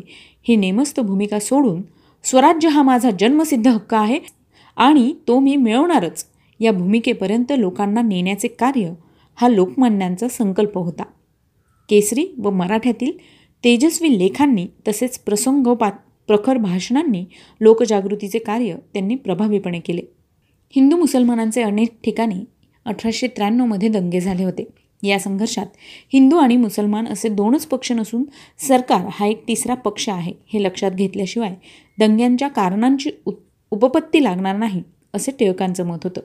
[0.49, 1.83] ही नेमस्त भूमिका सोडून
[2.25, 4.19] स्वराज्य हा माझा जन्मसिद्ध हक्क आहे
[4.77, 6.25] आणि तो मी मिळवणारच
[6.61, 8.93] या भूमिकेपर्यंत लोकांना नेण्याचे कार्य
[9.39, 11.03] हा लोकमान्यांचा संकल्प होता.
[11.89, 13.13] केसरी व मराठ्यातील
[13.65, 15.93] तेजस्वी लेखांनी तसेच प्रसंगोपात
[16.27, 17.25] प्रखर भाषणांनी
[17.61, 20.03] लोकजागृतीचे कार्य त्यांनी प्रभावीपणे केले.
[20.77, 22.45] हिंदू मुसलमानांचे अनेक ठिकाणी
[22.85, 24.65] अठराशे त्र्याण्णवमध्ये दंगे झाले होते.
[25.03, 25.67] या संघर्षात
[26.13, 28.25] हिंदू आणि मुसलमान असे दोनच पक्ष नसून
[28.59, 31.55] सरकार हा एक तिसरा पक्ष आहे हे लक्षात घेतल्याशिवाय
[31.99, 33.33] दंग्यांच्या कारणांची उ
[33.71, 34.83] उपपत्ती लागणार नाही
[35.15, 36.21] असे टिळकांचं मत होतं.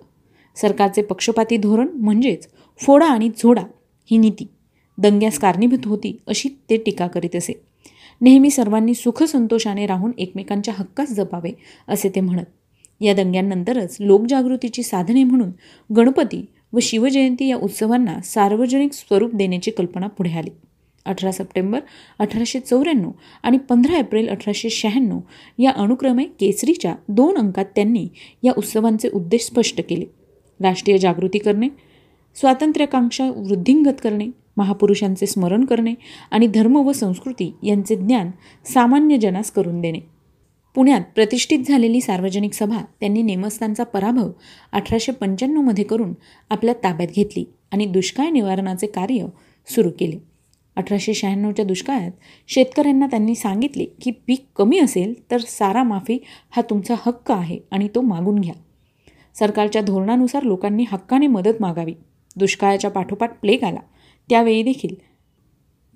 [0.56, 2.48] सरकारचे पक्षपाती धोरण म्हणजेच
[2.80, 3.64] फोडा आणि झोडा
[4.12, 4.48] ही नीती.
[4.98, 7.54] दंग्यास कारणीभूत होती अशी ते टीका करीत असे.
[8.22, 11.52] नेहमी सर्वांनी सुखसंतोषाने राहून एकमेकांच्या हक्कास जपावे
[11.88, 12.46] असे ते म्हणत.
[13.02, 15.50] या दंग्यांनंतरच लोकजागृतीची साधने म्हणून
[15.94, 20.50] गणपती व शिवजयंती या उत्सवांना सार्वजनिक स्वरूप देण्याची कल्पना पुढे आली.
[21.06, 21.80] अठरा सप्टेंबर
[22.20, 23.12] अठराशे चौऱ्याण्णव
[23.44, 25.20] आणि पंधरा एप्रिल अठराशे शहाण्णव
[25.60, 28.08] या अनुक्रमे केसरीच्या दोन अंकात त्यांनी
[28.44, 30.06] या उत्सवांचे उद्देश स्पष्ट केले.
[30.62, 31.68] राष्ट्रीय जागृती करणे
[32.36, 34.28] स्वातंत्र्याकांक्षा वृद्धिंगत करणे
[34.58, 35.94] महापुरुषांचे स्मरण करणे
[36.32, 38.32] आणि धर्म व संस्कृती यांचे ज्ञान
[38.74, 40.00] सामान्य जनास करून देणे.
[40.76, 44.32] पुण्यात प्रतिष्ठित झालेली सार्वजनिक सभा त्यांनी नेमस्थांचा पराभव
[44.72, 46.14] अठराशे पंच्याण्णवमध्ये करून
[46.50, 49.26] आपल्या ताब्यात घेतली आणि दुष्काळ निवारणाचे कार्य
[49.68, 50.18] सुरू केले.
[50.76, 52.12] अठराशे शहाण्णवच्या दुष्काळात
[52.48, 56.18] शेतकऱ्यांना त्यांनी सांगितले की पीक कमी असेल तर सारा माफी
[56.50, 58.54] हा तुमचा हक्क आहे आणि तो मागून घ्या.
[59.36, 61.94] सरकारच्या धोरणानुसार लोकांनी हक्काने मदत मागावी.
[62.36, 63.80] दुष्काळाच्या पाठोपाठ प्लेग आला.
[64.30, 64.96] त्यावेळी देखील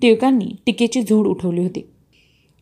[0.02, 1.90] टिळकांनी टीकेची झोड उठवली होती.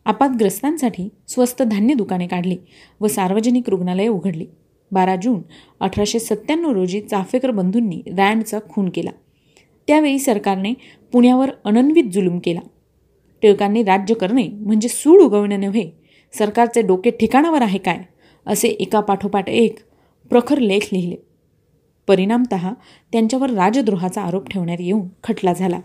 [0.05, 2.57] आपातग्रस्तांसाठी स्वस्त धान्य दुकाने काढली
[3.01, 4.45] व सार्वजनिक रुग्णालये उघडली.
[4.91, 5.41] बारा जून
[5.79, 9.11] अठराशे सत्त्याण्णव रोजी चाफेकर बंधूंनी रँडचा खून केला.
[9.87, 10.73] त्यावेळी सरकारने
[11.11, 12.59] पुण्यावर अनन्वित जुलूम केला.
[13.41, 15.89] टिळकांनी राज्य करणे म्हणजे सूड उगवणे नव्हे
[16.33, 18.03] सरकारचे डोके ठिकाणावर आहे काय
[18.45, 19.79] असे एका पाठोपाठ एक
[20.29, 21.15] प्रखर लेख लिहिले.
[22.07, 22.55] परिणामत
[23.11, 25.79] त्यांच्यावर राजद्रोहाचा आरोप ठेवण्यात येऊन खटला झाला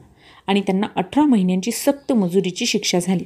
[0.46, 3.24] आणि त्यांना अठरा महिन्यांची सक्त मजुरीची शिक्षा झाली.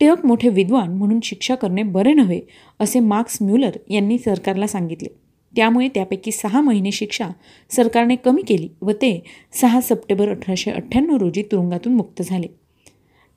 [0.00, 2.40] टिळक मोठे विद्वान म्हणून शिक्षा करणे बरे नव्हे
[2.80, 5.08] असे मार्क्स म्युलर यांनी सरकारला सांगितले.
[5.56, 7.28] त्यामुळे त्यापैकी सहा महिने शिक्षा
[7.70, 12.46] सरकारने कमी केली व ते सहा सप्टेंबर अठराशे अठ्ठ्याण्णव रोजी तुरुंगातून मुक्त झाले.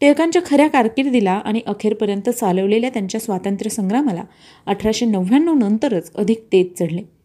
[0.01, 4.23] टिळकांच्या खऱ्या कारकिर्दीला आणि अखेरपर्यंत चालवलेल्या त्यांच्या स्वातंत्र्य संग्रामाला
[4.65, 7.20] अठराशे नव्याण्णव नंतरच अधिक तेज चढले.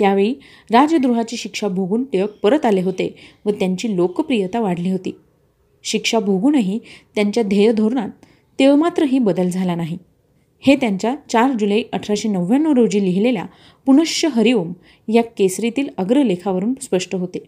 [0.00, 0.34] त्यावेळी
[0.70, 5.16] राजद्रोहाची शिक्षा भोगून टिळक परत आले होते व त्यांची लोकप्रियता वाढली होती.
[5.82, 6.78] शिक्षा भोगूनही
[7.14, 8.08] त्यांच्या ध्येयधोरणात
[8.58, 9.98] तेव्हा मात्रही बदल झाला नाही.
[10.60, 13.44] हे त्यांच्या चार जुलै अठराशे नव्याण्णव रोजी लिहिलेल्या
[13.86, 14.72] पुनश्च हरिओम
[15.08, 17.38] या केसरीतील अग्रलेखावरून स्पष्ट होते.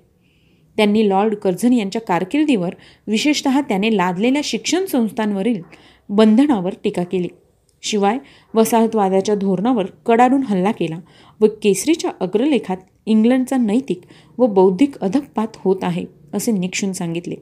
[0.77, 2.75] त्यांनी लॉर्ड कर्झन यांच्या कारकिर्दीवर
[3.07, 5.62] विशेषतः त्याने लादलेल्या शिक्षण संस्थांवरील
[6.09, 7.29] बंधनावर टीका केली.
[7.83, 8.18] शिवाय
[8.55, 10.99] वसाहतवादाच्या धोरणावर कडाडून हल्ला केला
[11.40, 14.01] व केसरीच्या अग्रलेखात इंग्लंडचा नैतिक
[14.38, 17.35] व बौद्धिक अधकपात होत आहे असे निक्षून सांगितले.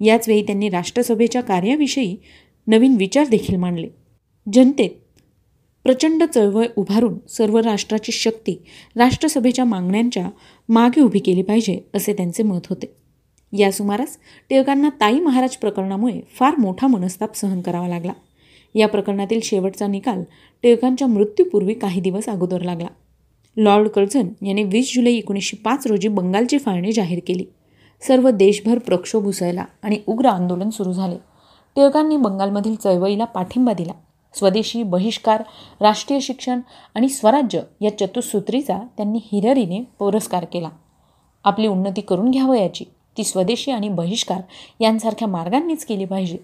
[0.00, 2.16] याचवेळी त्यांनी राष्ट्रसभेच्या कार्याविषयी
[2.66, 3.88] नवीन विचार देखील मांडले.
[4.52, 4.90] जनतेत
[5.84, 8.56] प्रचंड चळवळ उभारून सर्व राष्ट्राची शक्ती
[8.96, 10.28] राष्ट्रसभेच्या मागण्यांच्या
[10.68, 12.94] मागे उभी केली पाहिजे असे त्यांचे मत होते.
[13.52, 14.18] या सुमारास
[14.50, 18.12] टिळकांना ताई महाराज प्रकरणामुळे फार मोठा मनस्ताप सहन करावा लागला.
[18.74, 20.22] या प्रकरणातील शेवटचा निकाल
[20.62, 22.86] टिळकांच्या मृत्यूपूर्वी काही दिवस अगोदर लागला.
[23.56, 27.44] लॉर्ड कर्झन याने वीस जुलै एकोणीसशे पाच रोजी बंगालची फाळणी जाहीर केली.
[28.06, 31.16] सर्व देशभर प्रक्षोभ उसळला आणि उग्र आंदोलन सुरू झाले.
[31.76, 33.92] टिळकांनी बंगालमधील चळवळीला पाठिंबा दिला.
[34.34, 35.42] स्वदेशी बहिष्कार
[35.80, 36.60] राष्ट्रीय शिक्षण
[36.94, 40.68] आणि स्वराज्य या चतुसूत्रीचा त्यांनी हिररीने पुरस्कार केला.
[41.44, 42.84] आपली उन्नती करून घ्यावं याची
[43.16, 44.40] ती स्वदेशी आणि बहिष्कार
[44.80, 46.36] यांसारख्या मार्गांनीच केली पाहिजे.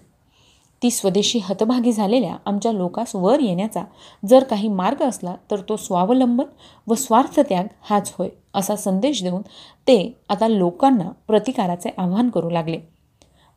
[0.81, 3.83] ती स्वदेशी हतभागी झालेल्या आमच्या लोकास वर येण्याचा
[4.23, 6.45] जर काही मार्ग असला तर तो स्वावलंबन
[6.87, 9.41] व स्वार्थत्याग हाच होय असा संदेश देऊन
[9.87, 9.97] ते
[10.29, 12.77] आता लोकांना प्रतिकाराचे आव्हान करू लागले.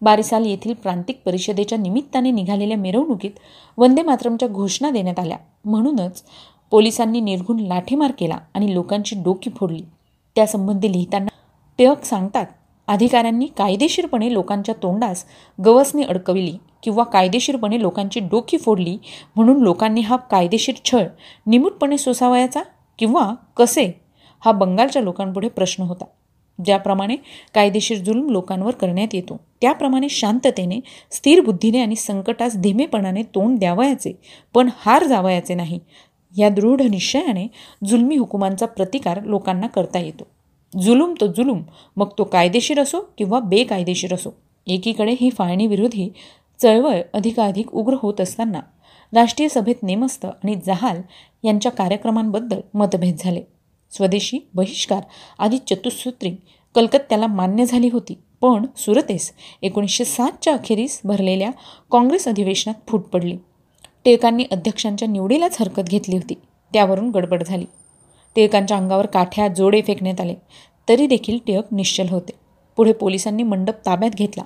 [0.03, 3.31] बारिसाल येथील प्रांतिक परिषदेच्या निमित्ताने निघालेल्या मिरवणुकीत
[3.79, 5.37] वंदे मातरमच्या घोषणा देण्यात आल्या.
[5.65, 6.23] म्हणूनच
[6.73, 9.83] पोलिसांनी निर्घुण लाठीमार केला आणि लोकांची डोकी फोडली.
[10.37, 11.29] त्यासंबंधी लिहिताना
[11.79, 12.47] टिळक सांगतात
[12.89, 15.25] अधिकाऱ्यांनी कायदेशीरपणे लोकांच्या तोंडास
[15.59, 18.97] गवसणी अडकविली किंवा कायदेशीरपणे लोकांची डोकी फोडली
[19.37, 21.07] म्हणून लोकांनी हा कायदेशीर छळ
[21.47, 22.63] निमूटपणे सोसावयाचा
[22.99, 23.91] किंवा कसे
[24.45, 26.05] हा बंगालच्या लोकांपुढे प्रश्न होता.
[26.59, 27.17] ज्याप्रमाणे
[27.55, 34.13] कायदेशीर जुलूम लोकांवर करण्यात येतो त्याप्रमाणे शांततेने स्थिर बुद्धीने आणि संकटास धीमेपणाने तोंड द्यावयाचे
[34.55, 35.79] पण हार जावयाचे नाही
[36.39, 37.47] या दृढ निश्चयाने
[37.87, 40.27] जुलमी हुकुमांचा प्रतिकार लोकांना करता येतो.
[40.81, 41.63] जुलूम तो जुलूम
[41.97, 44.31] मग तो कायदेशीर असो किंवा बेकायदेशीर असो
[44.67, 46.13] एकीकडे ही फाळणी विरोधी
[46.63, 48.61] चळवळ अधिकाधिक उग्र होत असताना
[49.13, 51.01] राष्ट्रीय सभेत नेमस्त आणि जहाल
[51.45, 53.43] यांच्या कार्यक्रमांबद्दल मतभेद झाले.
[53.93, 55.01] स्वदेशी बहिष्कार
[55.39, 56.31] आदी चतुसूत्री
[56.75, 61.51] कलकत्त्याला मान्य झाली होती पण सुरतेस एकोणीसशे सातच्या अखेरीस भरलेल्या
[61.93, 63.37] काँग्रेस अधिवेशनात फूट पडली.
[64.05, 66.35] टिळकांनी अध्यक्षांच्या निवडीलाच हरकत घेतली होती
[66.73, 67.65] त्यावरून गडबड झाली.
[68.37, 70.35] टिळकांच्या अंगावर काठ्या जोडे फेकण्यात आले
[70.89, 72.33] तरी देखील टिळक निश्चल होते.
[72.77, 74.43] पुढे पोलिसांनी मंडप ताब्यात घेतला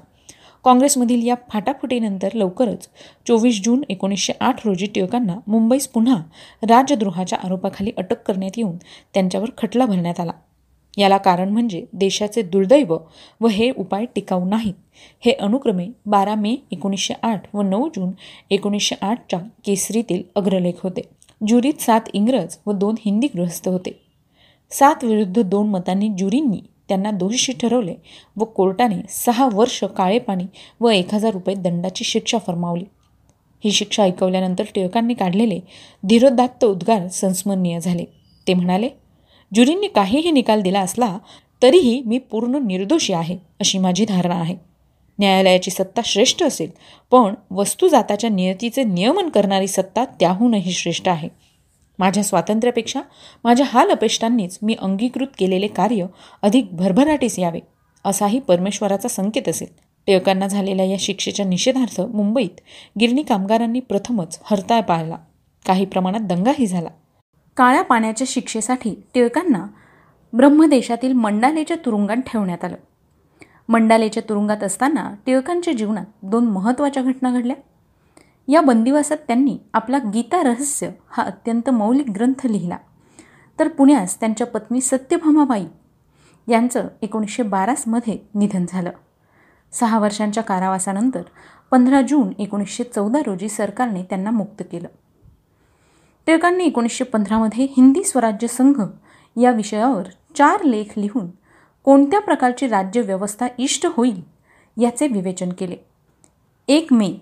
[0.65, 2.89] काँग्रेसमधील या फाटाफुटीनंतर लवकरच
[3.29, 6.23] चोवीस जून एकोणीसशे आठ रोजी टिळकांना मुंबईस पुन्हा
[6.63, 8.77] राजद्रोहाच्या आरोपाखाली अटक करण्यात येऊन
[9.15, 10.33] त्यांच्यावर खटला भरण्यात आला.
[10.99, 12.97] याला कारण म्हणजे देशाचे दुर्दैव
[13.41, 14.75] व हे उपाय टिकाऊ नाहीत.
[15.21, 18.11] हे अनुक्रमे बारा मे एकोणीसशे आठ व नऊ जून
[18.51, 21.01] एकोणीसशे आठच्या केसरीतील अग्रलेख होते.
[21.47, 24.01] ज्युरीत सात इंग्रज व दोन हिंदी गृहस्थ होते.
[24.71, 27.95] सात विरुद्ध दोन मतांनी ज्युरींनी त्यांना दोषी ठरवले
[28.37, 30.45] व कोर्टाने सहा वर्ष काळे पाणी
[30.81, 32.85] व एक हजार रुपये दंडाची शिक्षा फरमावली.
[33.65, 35.61] ही शिक्षा ऐकवल्यानंतर टिळकांनी काढलेले
[36.05, 38.05] धीरोदात्त उद्गार संस्मरणीय झाले.
[38.49, 38.89] ते म्हणाले
[39.55, 41.19] ज्युरींनी काहीही निकाल दिला असला
[41.63, 44.57] तरीही मी पूर्ण निर्दोषी आहे अशी माझी धारणा आहे.
[45.19, 46.71] न्यायालयाची सत्ता श्रेष्ठ असेल
[47.11, 51.29] पण वस्तुजाताच्या नियतीचे नियमन करणारी सत्ता त्याहूनही श्रेष्ठ आहे.
[51.99, 53.01] माझ्या स्वातंत्र्यापेक्षा
[53.45, 56.07] माझ्या हाल अपेष्टांनीच मी अंगीकृत केलेले कार्य
[56.43, 57.61] अधिक भरभराटीस यावे
[58.05, 59.69] असाही परमेश्वराचा संकेत असेल.
[60.07, 62.61] टिळकांना झालेल्या या शिक्षेच्या निषेधार्थ मुंबईत
[63.01, 65.17] गिरणी कामगारांनी प्रथमच हरताळ पाळला.
[65.67, 66.89] काही प्रमाणात दंगाही झाला.
[67.57, 69.67] काळ्या पाण्याच्या शिक्षेसाठी टिळकांना
[70.33, 72.77] ब्रह्मदेशातील मंडालेच्या तुरुंगात ठेवण्यात आलं.
[73.69, 77.57] मंडालेच्या तुरुंगात असताना टिळकांच्या जीवनात दोन महत्त्वाच्या घटना घडल्या.
[78.49, 82.77] या बंदिवासात त्यांनी आपला गीता रहस्य हा अत्यंत मौलिक ग्रंथ लिहिला.
[83.59, 85.67] तर पुण्यास त्यांच्या पत्नी सत्यभामाबाई
[86.49, 88.91] यांचं एकोणीसशे बारासमध्ये निधन झालं.
[89.73, 91.23] सहा वर्षांच्या कारावासानंतर
[91.71, 94.89] पंधरा जून एकोणीसशे चौदा रोजी सरकारने त्यांना मुक्त केलं.
[96.27, 98.83] टिळकांनी एकोणीसशे पंधरामध्ये हिंदी स्वराज्य संघ
[99.41, 100.03] या विषयावर
[100.37, 101.27] चार लेख लिहून
[101.85, 104.23] कोणत्या प्रकारची राज्यव्यवस्था इष्ट होईल
[104.81, 105.77] याचे विवेचन केले.
[106.69, 107.15] एक मे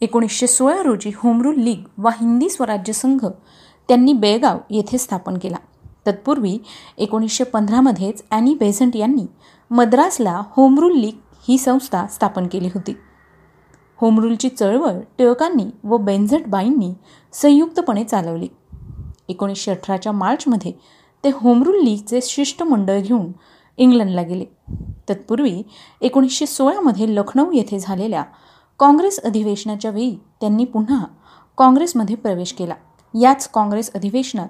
[0.00, 3.26] एकोणीसशे सोळा रोजी होमरूल लीग वा हिंदी स्वराज्य संघ
[3.88, 5.56] त्यांनी बेळगाव येथे स्थापन केला.
[6.06, 6.58] तत्पूर्वी
[6.98, 9.26] एकोणीसशे पंधरामध्येच ॲनी बेझंट यांनी
[9.70, 11.16] मद्रासला होमरूल लीग
[11.48, 12.96] ही संस्था स्थापन केली होती.
[13.96, 16.92] होमरूलची चळवळ टिळकांनी व बेन्झटबाईंनी
[17.32, 18.48] संयुक्तपणे चालवली.
[19.28, 20.72] एकोणीसशे अठराच्या मार्चमध्ये
[21.24, 23.32] ते होमरूल लीगचे शिष्टमंडळ घेऊन
[23.76, 24.44] इंग्लंडला गेले.
[25.08, 25.62] तत्पूर्वी
[26.00, 28.24] एकोणीसशे सोळामध्ये लखनौ येथे झालेल्या
[28.80, 31.04] काँग्रेस अधिवेशनाच्या वेळी त्यांनी पुन्हा
[31.58, 32.74] काँग्रेसमध्ये प्रवेश केला.
[33.14, 34.48] याच काँग्रेस अधिवेशनात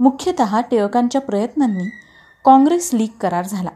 [0.00, 1.88] मुख्यतः टिळकांच्या प्रयत्नांनी
[2.44, 3.70] काँग्रेस लीग करार झाला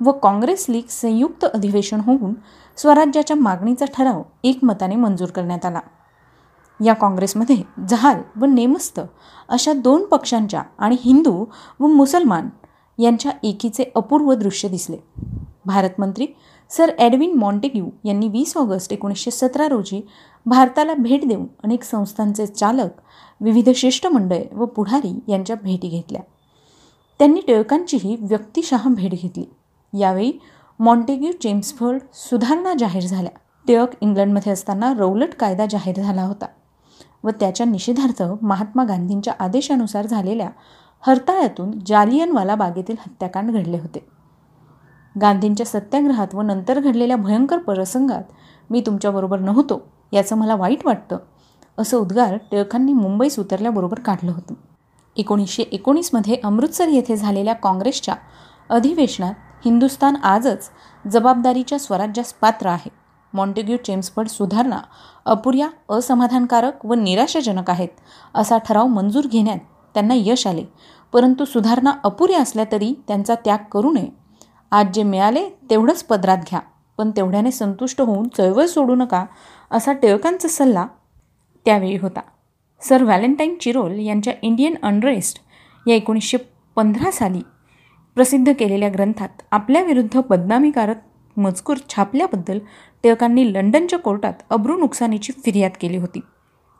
[0.00, 2.32] व काँग्रेस लीग संयुक्त अधिवेशन होऊन
[2.76, 5.80] स्वराज्याच्या मागणीचा ठराव एकमताने मंजूर करण्यात आला.
[6.80, 7.56] या काँग्रेसमध्ये
[7.88, 9.00] जहाल व नेमस्त
[9.48, 11.44] अशा दोन पक्षांच्या आणि हिंदू
[11.80, 12.48] व मुसलमान
[12.98, 14.96] यांच्या एकीचे अपूर्व दृश्य दिसले.
[15.66, 16.26] भारतमंत्री
[16.72, 20.00] सर एडविन मॉन्टेग्यू यांनी वीस ऑगस्ट एकोणीसशे सतरा रोजी
[20.46, 23.00] भारताला भेट देऊन अनेक संस्थांचे चालक
[23.40, 26.20] विविध शिष्टमंडळे व पुढारी यांच्या भेटी घेतल्या.
[27.20, 29.44] त्यांनी टिळकांचीही व्यक्तिशः भेट घेतली.
[29.92, 30.32] यावेळी
[30.80, 33.32] मॉन्टेग्यू चेम्सफर्ड सुधारणा जाहीर झाल्या.
[33.66, 36.46] टिळक इंग्लंडमध्ये असताना रौलट कायदा जाहीर झाला होता
[37.24, 40.48] व त्याच्या निषेधार्थ महात्मा गांधींच्या आदेशानुसार झालेल्या
[41.04, 44.04] हरताळ्यातून जालियनवाला बागेतील हत्याकांड घडले होते.
[45.20, 48.22] गांधींच्या सत्याग्रहात व नंतर घडलेल्या भयंकर प्रसंगात
[48.70, 49.80] मी तुमच्याबरोबर नव्हतो
[50.12, 51.18] याचं मला वाईट वाटतं
[51.78, 54.54] असं उद्गार टिळकांनी मुंबईस उतरल्याबरोबर काढलं होतं.
[55.16, 58.14] एकोणीसशे एकोणीसमध्ये अमृतसर येथे झालेल्या काँग्रेसच्या
[58.70, 60.70] अधिवेशनात हिंदुस्तान आजच
[61.04, 62.90] जबाबदारीच्या स्वराज्यास पात्र आहे.
[63.32, 64.78] मॉन्टेग्यू चेम्सफर्ड सुधारणा
[65.24, 67.88] अपुऱ्या असमाधानकारक व निराशाजनक आहेत
[68.34, 69.58] असा ठराव मंजूर घेण्यात
[69.94, 70.64] त्यांना यश आले.
[71.12, 74.21] परंतु सुधारणा अपुऱ्या असल्या तरी त्यांचा त्याग करू नये
[74.72, 76.60] आज जे मिळाले तेवढंच पदरात घ्या.
[76.98, 79.24] पण तेवढ्याने संतुष्ट होऊन चळवळ सोडू नका
[79.70, 80.86] असा टिळकांचा सल्ला
[81.64, 82.20] त्यावेळी होता.
[82.80, 85.38] सर व्हॅलेंटाईन चिरोल यांच्या इंडियन अनरेस्ट
[85.86, 86.36] या एकोणीसशे
[86.76, 87.40] पंधरा साली
[88.16, 90.96] प्रसिद्ध केलेल्या ग्रंथात आपल्याविरुद्ध बदनामीकारक
[91.36, 92.58] मजकूर छापल्याबद्दल
[93.02, 96.20] टिळकांनी लंडनच्या कोर्टात अब्रू नुकसानीची फिर्याद केली होती.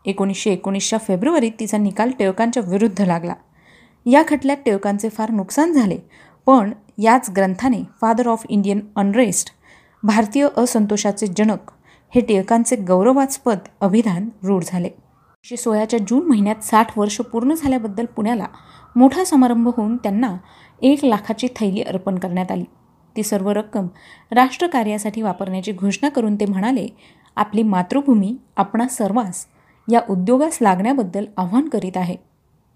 [0.06, 3.34] एकोणीसशे एकोणीसच्या फेब्रुवारीत तिचा निकाल टिळकांच्या विरुद्ध लागला.
[4.06, 5.98] या खटल्यात टिळकांचे फार नुकसान झाले
[6.46, 9.50] पण याच ग्रंथाने फादर ऑफ इंडियन अनरेस्ट
[10.02, 11.70] भारतीय असंतोषाचे जनक
[12.14, 14.86] हे टिळकांचे गौरवास्पद अभिधान रूढ झाले.
[14.86, 18.46] एकशे सोळाच्या जून महिन्यात साठ वर्ष पूर्ण झाल्याबद्दल पुण्याला
[18.96, 20.36] मोठा समारंभ होऊन त्यांना
[20.82, 22.64] एक लाखाची थैली अर्पण करण्यात आली.
[23.16, 23.86] ती सर्व रक्कम
[24.30, 26.88] राष्ट्रकार्यासाठी वापरण्याची घोषणा करून ते म्हणाले
[27.36, 29.46] आपली मातृभूमी आपणा सर्वांस
[29.92, 32.16] या उद्योगास लागण्याबद्दल आव्हान करीत आहे.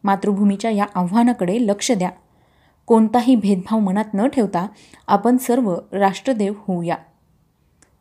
[0.04, 2.10] मातृभूमीच्या या आव्हानाकडे लक्ष द्या.
[2.86, 4.66] कोणताही भेदभाव मनात न ठेवता
[5.06, 6.96] आपण सर्व राष्ट्रदेव होऊया.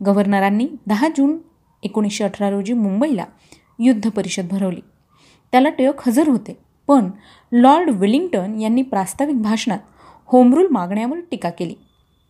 [0.05, 1.37] गव्हर्नरांनी दहा जून
[1.83, 3.25] एकोणीसशे अठरा रोजी मुंबईला
[3.79, 4.81] युद्ध परिषद भरवली.
[5.51, 6.57] त्याला टिळक हजर होते.
[6.87, 7.09] पण
[7.51, 9.79] लॉर्ड विलिंग्टन यांनी प्रास्ताविक भाषणात
[10.25, 11.73] होमरूल मागण्यावर टीका केली.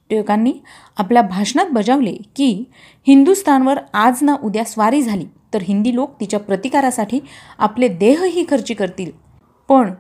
[0.10, 0.54] टिळकांनी
[0.98, 2.63] आपल्या भाषणात बजावले की
[3.08, 7.20] हिंदुस्थानवर आज ना उद्या स्वारी झाली तर हिंदी लोक तिच्या प्रतिकारासाठी
[7.58, 9.12] आपले देहही खर्ची करतील.
[9.70, 9.94] पण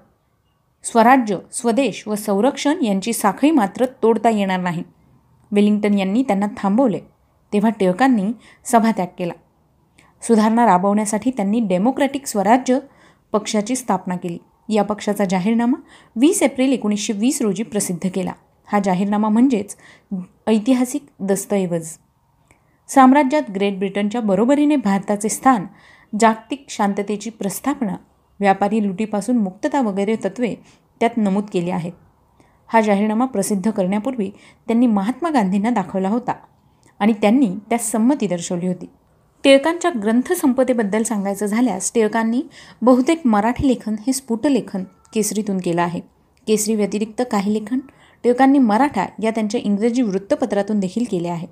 [0.85, 4.83] स्वराज्य स्वदेश व संरक्षण यांची साखळी मात्र तोडता येणार नाही.
[5.51, 6.99] वेलिंग्टन यांनी त्यांना थांबवले
[7.53, 8.31] तेव्हा टिळकांनी
[8.65, 9.33] सभात्याग केला.
[10.21, 12.79] सुधारणा राबवण्यासाठी त्यांनी डेमोक्रॅटिक स्वराज्य
[13.31, 14.37] पक्षाची स्थापना केली.
[14.69, 15.81] या पक्षाचा जाहीरनामा
[16.15, 18.31] वीस एप्रिल एकोणीसशे वीस रोजी प्रसिद्ध केला.
[18.67, 19.75] हा जाहीरनामा म्हणजेच
[20.47, 21.87] ऐतिहासिक दस्तऐवज.
[22.87, 25.65] साम्राज्यात ग्रेट ब्रिटनच्या बरोबरीने भारताचे स्थान
[26.19, 27.95] जागतिक शांततेची प्रस्थापना
[28.39, 30.55] व्यापारी लुटीपासून मुक्तता वगैरे तत्वे
[30.99, 31.91] त्यात नमूद केली आहेत.
[32.67, 34.29] हा जाहीरनामा प्रसिद्ध करण्यापूर्वी
[34.67, 36.33] त्यांनी महात्मा गांधींना दाखवला होता
[36.99, 38.85] आणि त्यांनी त्यास संमती दर्शवली होती.
[39.43, 42.41] टिळकांच्या ग्रंथसंपदेबद्दल सांगायचं झाल्यास टिळकांनी
[42.81, 45.99] बहुतेक मराठी लेखन हे स्फुटलेखन केसरीतून केलं आहे.
[46.47, 47.79] केसरी व्यतिरिक्त काही लेखन
[48.23, 51.47] टिळकांनी मराठा या त्यांच्या इंग्रजी वृत्तपत्रातून देखील केले आहे.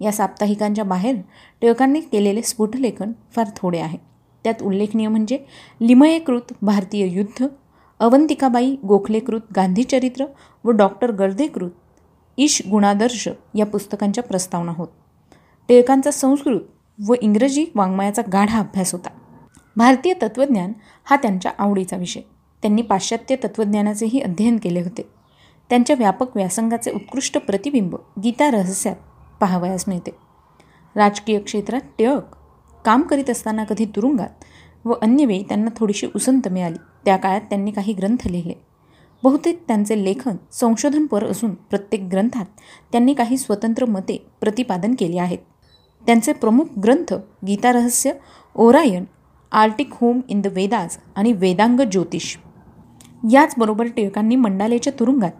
[0.00, 1.16] या साप्ताहिकांच्या बाहेर
[1.60, 3.98] टिळकांनी केलेले स्फुटलेखन फार थोडे आहे.
[4.46, 5.38] त्यात उल्लेखनीय म्हणजे
[5.80, 7.46] लिमयेकृत भारतीय युद्ध
[8.00, 10.24] अवंतिकाबाई गोखलेकृत गांधीचरित्र
[10.64, 11.70] व डॉक्टर गर्देकृत
[12.38, 14.88] ईश गुणादर्श या पुस्तकांच्या प्रस्तावना होत.
[15.68, 16.60] टिळकांचा संस्कृत
[17.08, 19.08] व इंग्रजी वाङ्मयाचा गाढा अभ्यास होता.
[19.76, 20.72] भारतीय तत्त्वज्ञान
[21.04, 22.20] हा त्यांच्या आवडीचा विषय.
[22.62, 25.08] त्यांनी पाश्चात्य तत्त्वज्ञानाचेही अध्ययन केले होते.
[25.68, 28.96] त्यांच्या व्यापक व्यासंगाचे उत्कृष्ट प्रतिबिंब गीता रहस्यात
[29.40, 30.10] पाहावयास मिळते.
[30.96, 32.36] राजकीय क्षेत्रात टिळक
[32.86, 34.44] काम करीत असताना कधी तुरुंगात
[34.84, 36.76] व अन्यवेळी त्यांना थोडीशी उसंत मिळाली.
[37.04, 38.54] त्या काळात त्यांनी काही ग्रंथ लिहिले.
[39.22, 42.46] बहुतेक त्यांचे लेखन संशोधनपर असून प्रत्येक ग्रंथात
[42.92, 45.38] त्यांनी काही स्वतंत्र मते प्रतिपादन केली आहेत.
[46.06, 47.14] त्यांचे प्रमुख ग्रंथ
[47.46, 48.12] Gitarahasya
[48.54, 49.04] Orion
[49.52, 52.36] Arctic home in the Vedas आणि वेदांग ज्योतिष.
[53.30, 55.32] याचबरोबर टिळकांनी मंडालेच्या तुरुंगात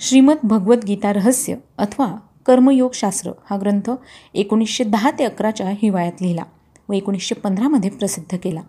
[0.00, 2.16] श्रीमद भगवद्गीता रहस्य अथवा
[2.46, 3.90] कर्मयोगशास्त्र हा ग्रंथ
[4.34, 6.42] एकोणीसशे दहा ते अकराच्या हिवाळ्यात लिहिला
[6.88, 8.60] व एकोणीसशे पंधरामध्ये प्रसिद्ध केला.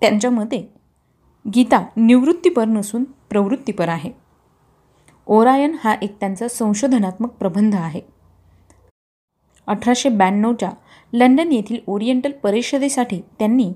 [0.00, 0.74] त्यांच्या मते
[1.54, 4.10] गीता निवृत्तीपर नसून प्रवृत्तीपर आहे.
[5.26, 8.00] ओरायन हा एक त्यांचा संशोधनात्मक प्रबंध आहे.
[9.66, 10.70] अठराशे ब्याण्णवच्या
[11.12, 13.72] लंडन येथील ओरिएंटल परिषदेसाठी त्यांनी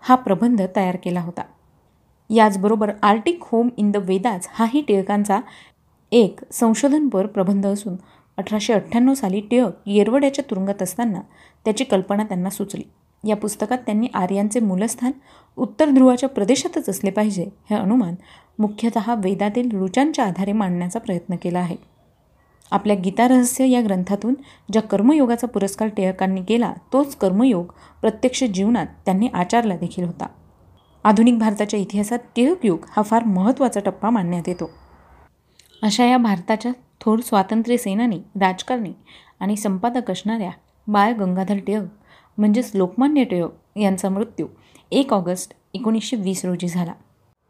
[0.00, 1.42] हा प्रबंध तयार केला होता.
[2.30, 5.40] याचबरोबर Arctic home in the Vedas हाही टिळकांचा
[6.16, 7.94] एक संशोधनपर प्रबंध असून
[8.36, 11.20] अठराशे अठ्ठ्याण्णव साली टिळक येरवड्याच्या तुरुंगात असताना
[11.64, 12.82] त्याची कल्पना त्यांना सुचली.
[13.28, 15.12] या पुस्तकात त्यांनी आर्यांचे मूलस्थान
[15.56, 18.14] उत्तर ध्रुवाच्या प्रदेशातच असले पाहिजे हे अनुमान
[18.58, 21.76] मुख्यतः वेदातील रुचांच्या आधारे मांडण्याचा प्रयत्न केला आहे.
[22.70, 24.34] आपल्या गीतारहस्य या ग्रंथातून
[24.72, 30.26] ज्या कर्मयोगाचा पुरस्कार टिळकांनी केला तोच कर्मयोग प्रत्यक्ष जीवनात त्यांनी आचारला देखील होता.
[31.04, 34.70] आधुनिक भारताच्या इतिहासात टिळक युग हा फार महत्त्वाचा टप्पा मानण्यात येतो.
[35.84, 36.70] अशा या भारताच्या
[37.00, 38.92] थोर स्वातंत्र्य सेनानी राजकारणी
[39.40, 40.50] आणि संपादक असणाऱ्या
[40.86, 41.88] बाळ गंगाधर टिळक
[42.38, 44.46] म्हणजेच लोकमान्य टिळक यांचा मृत्यू
[44.92, 46.92] एक ऑगस्ट एकोणीसशे वीस रोजी झाला.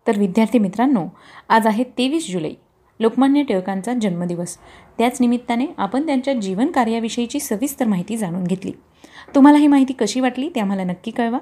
[0.06, 1.06] तर विद्यार्थी मित्रांनो
[1.48, 2.52] आज आहे तेवीस जुलै
[3.00, 4.56] लोकमान्य टिळकांचा जन्मदिवस.
[4.98, 8.72] त्याच निमित्ताने आपण त्यांच्या जीवन कार्याविषयीची सविस्तर माहिती जाणून घेतली.
[9.34, 11.38] तुम्हाला ही माहिती कशी वाटली ते आम्हाला नक्की कळवा.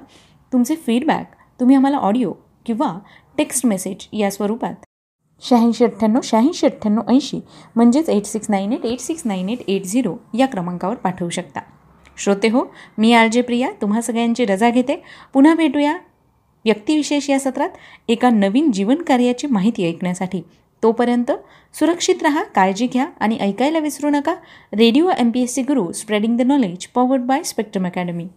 [0.51, 2.33] तुमचे फीडबॅक तुम्ही आम्हाला ऑडिओ
[2.65, 2.97] किंवा
[3.37, 4.85] टेक्स्ट मेसेज या स्वरूपात
[5.41, 7.39] शहाऐंशी अठ्ठ्याण्णव शहाऐंशी अठ्ठ्याण्णव ऐंशी.
[7.75, 11.61] म्हणजेच eight six nine eight eight six nine eight eight zero या क्रमांकावर पाठवू शकता.
[12.17, 12.63] श्रोते हो
[12.97, 14.95] मी आर जे प्रिया तुम्हा सगळ्यांची रजा घेते.
[15.33, 15.97] पुन्हा भेटूया
[16.65, 17.69] व्यक्तिविशेष या सत्रात
[18.07, 20.41] एका नवीन जीवन कार्याची माहिती ऐकण्यासाठी.
[20.83, 21.31] तोपर्यंत
[21.73, 24.33] सुरक्षित रहा काळजी घ्या आणि ऐकायला विसरू नका.
[24.73, 28.27] Radio M P S C Guru spreading the knowledge powered by Spectrum Academy